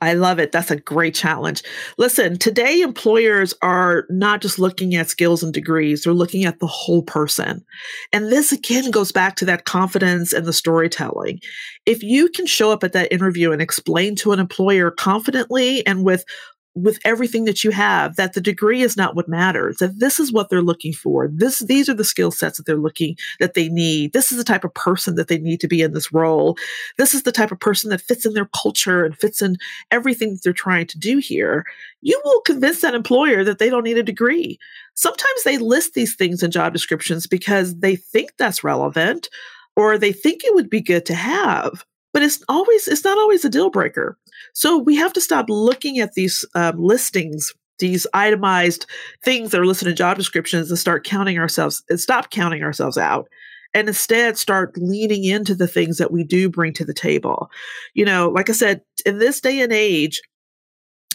I 0.00 0.14
love 0.14 0.38
it. 0.38 0.52
That's 0.52 0.70
a 0.70 0.78
great 0.78 1.14
challenge. 1.14 1.62
Listen, 1.98 2.38
today 2.38 2.80
employers 2.80 3.54
are 3.60 4.04
not 4.08 4.40
just 4.40 4.58
looking 4.58 4.94
at 4.94 5.08
skills 5.08 5.42
and 5.42 5.52
degrees, 5.52 6.02
they're 6.02 6.12
looking 6.12 6.44
at 6.44 6.60
the 6.60 6.66
whole 6.66 7.02
person. 7.02 7.64
And 8.12 8.30
this 8.30 8.52
again 8.52 8.90
goes 8.90 9.10
back 9.10 9.36
to 9.36 9.44
that 9.46 9.64
confidence 9.64 10.32
and 10.32 10.46
the 10.46 10.52
storytelling. 10.52 11.40
If 11.86 12.02
you 12.02 12.28
can 12.28 12.46
show 12.46 12.70
up 12.70 12.84
at 12.84 12.92
that 12.92 13.12
interview 13.12 13.50
and 13.50 13.60
explain 13.60 14.14
to 14.16 14.32
an 14.32 14.38
employer 14.38 14.90
confidently 14.90 15.84
and 15.86 16.04
with 16.04 16.24
with 16.74 16.98
everything 17.04 17.44
that 17.44 17.64
you 17.64 17.70
have 17.70 18.16
that 18.16 18.34
the 18.34 18.40
degree 18.40 18.82
is 18.82 18.96
not 18.96 19.16
what 19.16 19.28
matters 19.28 19.78
that 19.78 19.98
this 19.98 20.20
is 20.20 20.32
what 20.32 20.48
they're 20.48 20.62
looking 20.62 20.92
for. 20.92 21.28
This 21.28 21.60
these 21.60 21.88
are 21.88 21.94
the 21.94 22.04
skill 22.04 22.30
sets 22.30 22.56
that 22.56 22.66
they're 22.66 22.76
looking 22.76 23.16
that 23.40 23.54
they 23.54 23.68
need. 23.68 24.12
This 24.12 24.30
is 24.30 24.38
the 24.38 24.44
type 24.44 24.64
of 24.64 24.74
person 24.74 25.14
that 25.16 25.28
they 25.28 25.38
need 25.38 25.60
to 25.60 25.68
be 25.68 25.82
in 25.82 25.92
this 25.92 26.12
role. 26.12 26.56
This 26.96 27.14
is 27.14 27.22
the 27.22 27.32
type 27.32 27.50
of 27.50 27.60
person 27.60 27.90
that 27.90 28.00
fits 28.00 28.24
in 28.24 28.34
their 28.34 28.48
culture 28.54 29.04
and 29.04 29.16
fits 29.16 29.42
in 29.42 29.56
everything 29.90 30.30
that 30.30 30.42
they're 30.42 30.52
trying 30.52 30.86
to 30.88 30.98
do 30.98 31.18
here. 31.18 31.64
You 32.02 32.20
will 32.24 32.40
convince 32.42 32.80
that 32.82 32.94
employer 32.94 33.44
that 33.44 33.58
they 33.58 33.70
don't 33.70 33.84
need 33.84 33.98
a 33.98 34.02
degree. 34.02 34.58
Sometimes 34.94 35.42
they 35.44 35.58
list 35.58 35.94
these 35.94 36.14
things 36.14 36.42
in 36.42 36.50
job 36.50 36.72
descriptions 36.72 37.26
because 37.26 37.76
they 37.78 37.96
think 37.96 38.30
that's 38.36 38.64
relevant 38.64 39.28
or 39.76 39.98
they 39.98 40.12
think 40.12 40.44
it 40.44 40.54
would 40.54 40.70
be 40.70 40.80
good 40.80 41.06
to 41.06 41.14
have 41.14 41.84
but 42.12 42.22
it's 42.22 42.42
always 42.48 42.88
it's 42.88 43.04
not 43.04 43.18
always 43.18 43.44
a 43.44 43.48
deal 43.48 43.70
breaker 43.70 44.18
so 44.52 44.78
we 44.78 44.96
have 44.96 45.12
to 45.12 45.20
stop 45.20 45.46
looking 45.48 45.98
at 45.98 46.14
these 46.14 46.44
um, 46.54 46.78
listings 46.78 47.52
these 47.78 48.06
itemized 48.12 48.86
things 49.22 49.50
that 49.50 49.60
are 49.60 49.66
listed 49.66 49.88
in 49.88 49.96
job 49.96 50.16
descriptions 50.16 50.68
and 50.70 50.78
start 50.78 51.04
counting 51.04 51.38
ourselves 51.38 51.82
and 51.88 52.00
stop 52.00 52.30
counting 52.30 52.62
ourselves 52.62 52.98
out 52.98 53.28
and 53.74 53.88
instead 53.88 54.36
start 54.36 54.76
leaning 54.76 55.24
into 55.24 55.54
the 55.54 55.68
things 55.68 55.98
that 55.98 56.10
we 56.10 56.24
do 56.24 56.48
bring 56.48 56.72
to 56.72 56.84
the 56.84 56.94
table. 56.94 57.50
You 57.94 58.04
know 58.04 58.28
like 58.30 58.50
i 58.50 58.52
said 58.52 58.82
in 59.06 59.18
this 59.18 59.40
day 59.40 59.60
and 59.60 59.72
age 59.72 60.20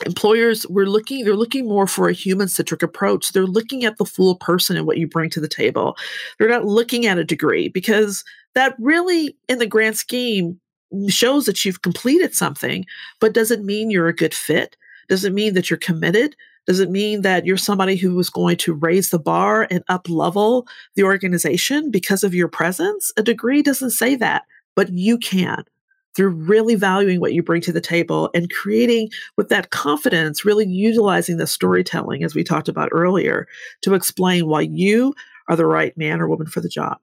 employers 0.05 0.65
we're 0.69 0.85
looking 0.85 1.23
they're 1.23 1.35
looking 1.35 1.67
more 1.67 1.87
for 1.87 2.09
a 2.09 2.13
human 2.13 2.47
centric 2.47 2.83
approach. 2.83 3.31
They're 3.31 3.45
looking 3.45 3.85
at 3.85 3.97
the 3.97 4.05
full 4.05 4.35
person 4.35 4.75
and 4.75 4.87
what 4.87 4.97
you 4.97 5.07
bring 5.07 5.29
to 5.31 5.39
the 5.39 5.47
table. 5.47 5.95
They're 6.37 6.49
not 6.49 6.65
looking 6.65 7.05
at 7.05 7.17
a 7.17 7.23
degree 7.23 7.69
because 7.69 8.23
that 8.55 8.75
really 8.79 9.35
in 9.47 9.59
the 9.59 9.67
grand 9.67 9.97
scheme 9.97 10.59
shows 11.07 11.45
that 11.45 11.63
you've 11.63 11.81
completed 11.81 12.35
something, 12.35 12.85
but 13.19 13.33
doesn't 13.33 13.65
mean 13.65 13.89
you're 13.89 14.07
a 14.07 14.15
good 14.15 14.33
fit. 14.33 14.75
Doesn't 15.09 15.33
mean 15.33 15.53
that 15.53 15.69
you're 15.69 15.77
committed. 15.77 16.35
Doesn't 16.65 16.91
mean 16.91 17.21
that 17.23 17.45
you're 17.45 17.57
somebody 17.57 17.97
who 17.97 18.17
is 18.19 18.29
going 18.29 18.57
to 18.57 18.73
raise 18.73 19.09
the 19.09 19.19
bar 19.19 19.67
and 19.69 19.83
up 19.89 20.07
level 20.07 20.65
the 20.95 21.03
organization 21.03 21.91
because 21.91 22.23
of 22.23 22.33
your 22.33 22.47
presence. 22.47 23.11
A 23.17 23.23
degree 23.23 23.61
doesn't 23.61 23.91
say 23.91 24.15
that, 24.15 24.43
but 24.75 24.89
you 24.89 25.17
can 25.17 25.65
through 26.15 26.29
really 26.29 26.75
valuing 26.75 27.19
what 27.19 27.33
you 27.33 27.41
bring 27.41 27.61
to 27.61 27.71
the 27.71 27.81
table 27.81 28.29
and 28.33 28.51
creating 28.51 29.09
with 29.35 29.49
that 29.49 29.71
confidence, 29.71 30.45
really 30.45 30.65
utilizing 30.65 31.37
the 31.37 31.47
storytelling, 31.47 32.23
as 32.23 32.35
we 32.35 32.43
talked 32.43 32.69
about 32.69 32.89
earlier, 32.91 33.47
to 33.81 33.93
explain 33.93 34.47
why 34.47 34.61
you 34.61 35.13
are 35.49 35.55
the 35.55 35.65
right 35.65 35.97
man 35.97 36.21
or 36.21 36.27
woman 36.27 36.47
for 36.47 36.61
the 36.61 36.69
job. 36.69 36.99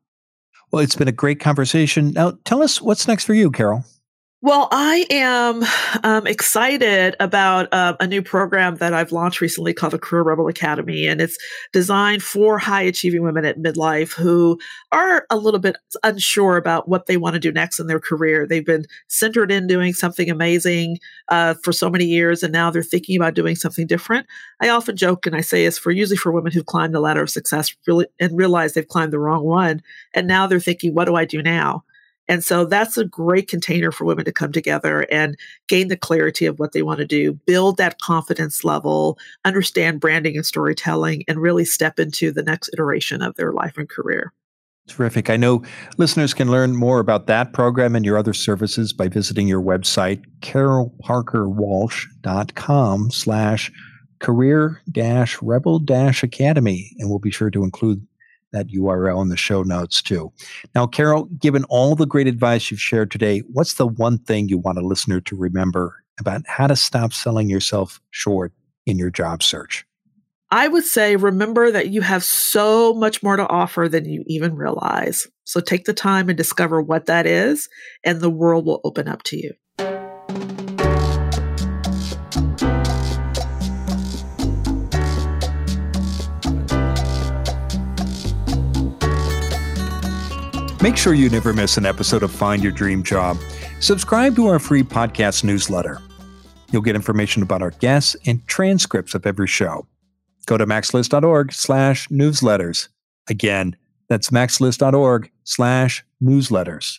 Well, 0.70 0.82
it's 0.82 0.96
been 0.96 1.08
a 1.08 1.12
great 1.12 1.40
conversation. 1.40 2.12
Now, 2.12 2.38
tell 2.44 2.62
us 2.62 2.80
what's 2.80 3.08
next 3.08 3.24
for 3.24 3.34
you, 3.34 3.50
Carol. 3.50 3.84
Well, 4.42 4.68
I 4.72 5.05
am 5.11 5.62
um, 6.03 6.26
excited 6.26 7.14
about 7.20 7.70
uh, 7.74 7.94
a 8.00 8.07
new 8.07 8.22
program 8.22 8.76
that 8.76 8.94
I've 8.94 9.12
launched 9.12 9.42
recently 9.42 9.74
called 9.74 9.92
the 9.92 9.98
Career 9.98 10.22
Rebel 10.22 10.48
Academy. 10.48 11.07
And 11.07 11.20
it's 11.20 11.37
designed 11.74 12.22
for 12.22 12.59
high 12.59 12.81
achieving 12.81 13.22
women 13.22 13.44
at 13.44 13.59
midlife 13.59 14.14
who 14.14 14.59
are 14.92 15.26
a 15.29 15.37
little 15.37 15.61
bit 15.61 15.76
unsure 16.05 16.57
about 16.57 16.88
what 16.88 17.05
they 17.05 17.18
want 17.18 17.35
to 17.35 17.38
do 17.38 17.53
next 17.53 17.79
in 17.79 17.87
their 17.87 18.00
career. 18.00 18.46
They've 18.46 18.64
been 18.64 18.87
centered 19.09 19.50
in 19.50 19.66
doing 19.66 19.92
something 19.92 20.31
amazing 20.31 21.00
uh, 21.29 21.53
for 21.62 21.70
so 21.70 21.90
many 21.90 22.07
years, 22.07 22.42
and 22.42 22.50
now 22.50 22.70
they're 22.70 22.83
thinking 22.83 23.16
about 23.16 23.35
doing 23.35 23.57
something 23.57 23.87
different. 23.87 24.26
I 24.62 24.70
often 24.70 24.96
joke 24.96 25.26
and 25.26 25.37
I 25.37 25.42
say 25.42 25.66
it's 25.66 25.76
for 25.76 25.90
usually 25.90 26.16
for 26.16 26.33
women 26.33 26.50
who've 26.50 26.64
climbed 26.64 26.94
the 26.94 27.00
ladder 27.00 27.22
of 27.22 27.29
success 27.29 27.76
really, 27.87 28.07
and 28.18 28.38
realize 28.38 28.72
they've 28.72 28.88
climbed 28.88 29.12
the 29.12 29.18
wrong 29.18 29.44
one. 29.44 29.83
And 30.14 30.26
now 30.26 30.46
they're 30.46 30.61
thinking, 30.61 30.94
what 30.94 31.05
do 31.05 31.14
I 31.14 31.26
do 31.26 31.42
now? 31.42 31.85
And 32.30 32.42
so 32.44 32.64
that's 32.64 32.96
a 32.96 33.04
great 33.04 33.48
container 33.48 33.90
for 33.90 34.04
women 34.04 34.24
to 34.24 34.30
come 34.30 34.52
together 34.52 35.00
and 35.10 35.36
gain 35.66 35.88
the 35.88 35.96
clarity 35.96 36.46
of 36.46 36.60
what 36.60 36.70
they 36.70 36.82
want 36.82 37.00
to 37.00 37.04
do, 37.04 37.32
build 37.32 37.76
that 37.78 37.98
confidence 37.98 38.62
level, 38.62 39.18
understand 39.44 39.98
branding 39.98 40.36
and 40.36 40.46
storytelling, 40.46 41.24
and 41.26 41.42
really 41.42 41.64
step 41.64 41.98
into 41.98 42.30
the 42.30 42.44
next 42.44 42.70
iteration 42.72 43.20
of 43.20 43.34
their 43.34 43.52
life 43.52 43.76
and 43.76 43.88
career. 43.88 44.32
Terrific. 44.86 45.28
I 45.28 45.36
know 45.36 45.64
listeners 45.98 46.32
can 46.32 46.52
learn 46.52 46.76
more 46.76 47.00
about 47.00 47.26
that 47.26 47.52
program 47.52 47.96
and 47.96 48.04
your 48.04 48.16
other 48.16 48.32
services 48.32 48.92
by 48.92 49.08
visiting 49.08 49.48
your 49.48 49.60
website, 49.60 50.22
carolparkerwalsh.com 50.40 53.10
slash 53.10 53.72
career 54.20 54.80
dash 54.92 55.42
rebel 55.42 55.80
dash 55.80 56.22
academy. 56.22 56.92
And 56.98 57.10
we'll 57.10 57.18
be 57.18 57.32
sure 57.32 57.50
to 57.50 57.64
include 57.64 58.06
that 58.52 58.68
URL 58.68 59.22
in 59.22 59.28
the 59.28 59.36
show 59.36 59.62
notes 59.62 60.02
too. 60.02 60.32
Now, 60.74 60.86
Carol, 60.86 61.24
given 61.38 61.64
all 61.64 61.94
the 61.94 62.06
great 62.06 62.26
advice 62.26 62.70
you've 62.70 62.80
shared 62.80 63.10
today, 63.10 63.40
what's 63.52 63.74
the 63.74 63.86
one 63.86 64.18
thing 64.18 64.48
you 64.48 64.58
want 64.58 64.78
a 64.78 64.86
listener 64.86 65.20
to 65.22 65.36
remember 65.36 66.02
about 66.18 66.42
how 66.46 66.66
to 66.66 66.76
stop 66.76 67.12
selling 67.12 67.48
yourself 67.48 68.00
short 68.10 68.52
in 68.86 68.98
your 68.98 69.10
job 69.10 69.42
search? 69.42 69.84
I 70.52 70.66
would 70.66 70.84
say 70.84 71.14
remember 71.14 71.70
that 71.70 71.90
you 71.90 72.00
have 72.00 72.24
so 72.24 72.92
much 72.92 73.22
more 73.22 73.36
to 73.36 73.46
offer 73.48 73.88
than 73.88 74.04
you 74.04 74.24
even 74.26 74.56
realize. 74.56 75.28
So 75.44 75.60
take 75.60 75.84
the 75.84 75.94
time 75.94 76.28
and 76.28 76.36
discover 76.36 76.82
what 76.82 77.06
that 77.06 77.24
is, 77.24 77.68
and 78.04 78.20
the 78.20 78.30
world 78.30 78.66
will 78.66 78.80
open 78.84 79.06
up 79.06 79.22
to 79.24 79.36
you. 79.36 80.69
Make 90.82 90.96
sure 90.96 91.12
you 91.12 91.28
never 91.28 91.52
miss 91.52 91.76
an 91.76 91.84
episode 91.84 92.22
of 92.22 92.30
Find 92.30 92.62
Your 92.62 92.72
Dream 92.72 93.02
Job. 93.02 93.36
Subscribe 93.80 94.34
to 94.36 94.46
our 94.46 94.58
free 94.58 94.82
podcast 94.82 95.44
newsletter. 95.44 96.00
You'll 96.72 96.80
get 96.80 96.96
information 96.96 97.42
about 97.42 97.60
our 97.60 97.72
guests 97.72 98.16
and 98.24 98.46
transcripts 98.46 99.14
of 99.14 99.26
every 99.26 99.46
show. 99.46 99.86
Go 100.46 100.56
to 100.56 100.64
macslist.org 100.64 101.52
slash 101.52 102.08
newsletters. 102.08 102.88
Again, 103.28 103.76
that's 104.08 104.30
macslist.org 104.30 105.30
slash 105.44 106.02
newsletters. 106.22 106.98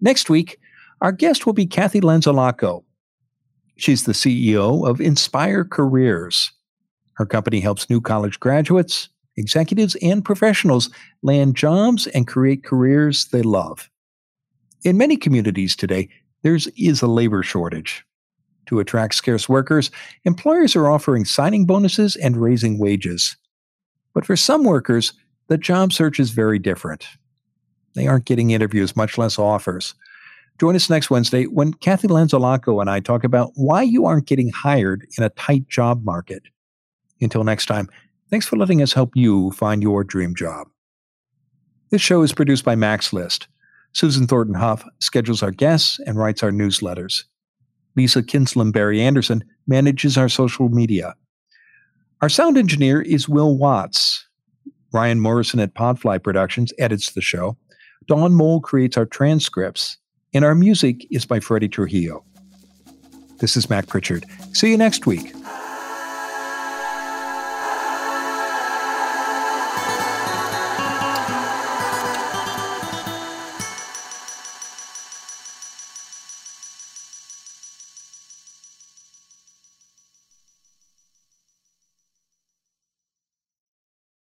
Next 0.00 0.28
week, 0.28 0.58
Our 1.00 1.12
guest 1.12 1.44
will 1.46 1.52
be 1.52 1.66
Kathy 1.66 2.00
Lanzalaco. 2.00 2.84
She's 3.76 4.04
the 4.04 4.12
CEO 4.12 4.88
of 4.88 5.00
Inspire 5.00 5.64
Careers. 5.64 6.52
Her 7.14 7.26
company 7.26 7.60
helps 7.60 7.90
new 7.90 8.00
college 8.00 8.40
graduates, 8.40 9.08
executives, 9.36 9.96
and 10.02 10.24
professionals 10.24 10.90
land 11.22 11.56
jobs 11.56 12.06
and 12.08 12.26
create 12.26 12.64
careers 12.64 13.26
they 13.26 13.42
love. 13.42 13.90
In 14.84 14.98
many 14.98 15.16
communities 15.16 15.74
today, 15.74 16.08
there 16.42 16.54
is 16.54 17.02
a 17.02 17.06
labor 17.06 17.42
shortage. 17.42 18.04
To 18.66 18.80
attract 18.80 19.14
scarce 19.14 19.48
workers, 19.48 19.90
employers 20.24 20.74
are 20.76 20.90
offering 20.90 21.24
signing 21.24 21.66
bonuses 21.66 22.16
and 22.16 22.36
raising 22.36 22.78
wages. 22.78 23.36
But 24.14 24.24
for 24.24 24.36
some 24.36 24.64
workers, 24.64 25.12
the 25.48 25.58
job 25.58 25.92
search 25.92 26.18
is 26.18 26.30
very 26.30 26.58
different. 26.58 27.06
They 27.94 28.06
aren't 28.06 28.24
getting 28.24 28.50
interviews, 28.50 28.96
much 28.96 29.18
less 29.18 29.38
offers. 29.38 29.94
Join 30.60 30.76
us 30.76 30.88
next 30.88 31.10
Wednesday 31.10 31.44
when 31.44 31.74
Kathy 31.74 32.08
Lanzalaco 32.08 32.80
and 32.80 32.88
I 32.88 33.00
talk 33.00 33.24
about 33.24 33.50
why 33.54 33.82
you 33.82 34.06
aren't 34.06 34.26
getting 34.26 34.50
hired 34.50 35.06
in 35.18 35.24
a 35.24 35.30
tight 35.30 35.68
job 35.68 36.04
market. 36.04 36.42
Until 37.20 37.44
next 37.44 37.66
time, 37.66 37.88
thanks 38.34 38.48
for 38.48 38.56
letting 38.56 38.82
us 38.82 38.92
help 38.92 39.12
you 39.14 39.52
find 39.52 39.80
your 39.80 40.02
dream 40.02 40.34
job. 40.34 40.66
This 41.90 42.02
show 42.02 42.22
is 42.22 42.32
produced 42.32 42.64
by 42.64 42.74
Mac's 42.74 43.12
List. 43.12 43.46
Susan 43.92 44.26
Thornton 44.26 44.56
Huff 44.56 44.84
schedules 44.98 45.40
our 45.40 45.52
guests 45.52 46.00
and 46.00 46.18
writes 46.18 46.42
our 46.42 46.50
newsletters. 46.50 47.22
Lisa 47.94 48.24
Kinslam 48.24 48.72
Barry 48.72 49.00
Anderson 49.00 49.44
manages 49.68 50.18
our 50.18 50.28
social 50.28 50.68
media. 50.68 51.14
Our 52.22 52.28
sound 52.28 52.58
engineer 52.58 53.00
is 53.00 53.28
Will 53.28 53.56
Watts. 53.56 54.26
Ryan 54.92 55.20
Morrison 55.20 55.60
at 55.60 55.74
Podfly 55.74 56.20
Productions 56.20 56.72
edits 56.76 57.12
the 57.12 57.20
show. 57.20 57.56
Dawn 58.08 58.34
Mole 58.34 58.60
creates 58.60 58.96
our 58.96 59.06
transcripts. 59.06 59.96
And 60.32 60.44
our 60.44 60.56
music 60.56 61.06
is 61.12 61.24
by 61.24 61.38
Freddie 61.38 61.68
Trujillo. 61.68 62.24
This 63.38 63.56
is 63.56 63.70
Mac 63.70 63.86
Prichard. 63.86 64.26
See 64.54 64.72
you 64.72 64.76
next 64.76 65.06
week. 65.06 65.32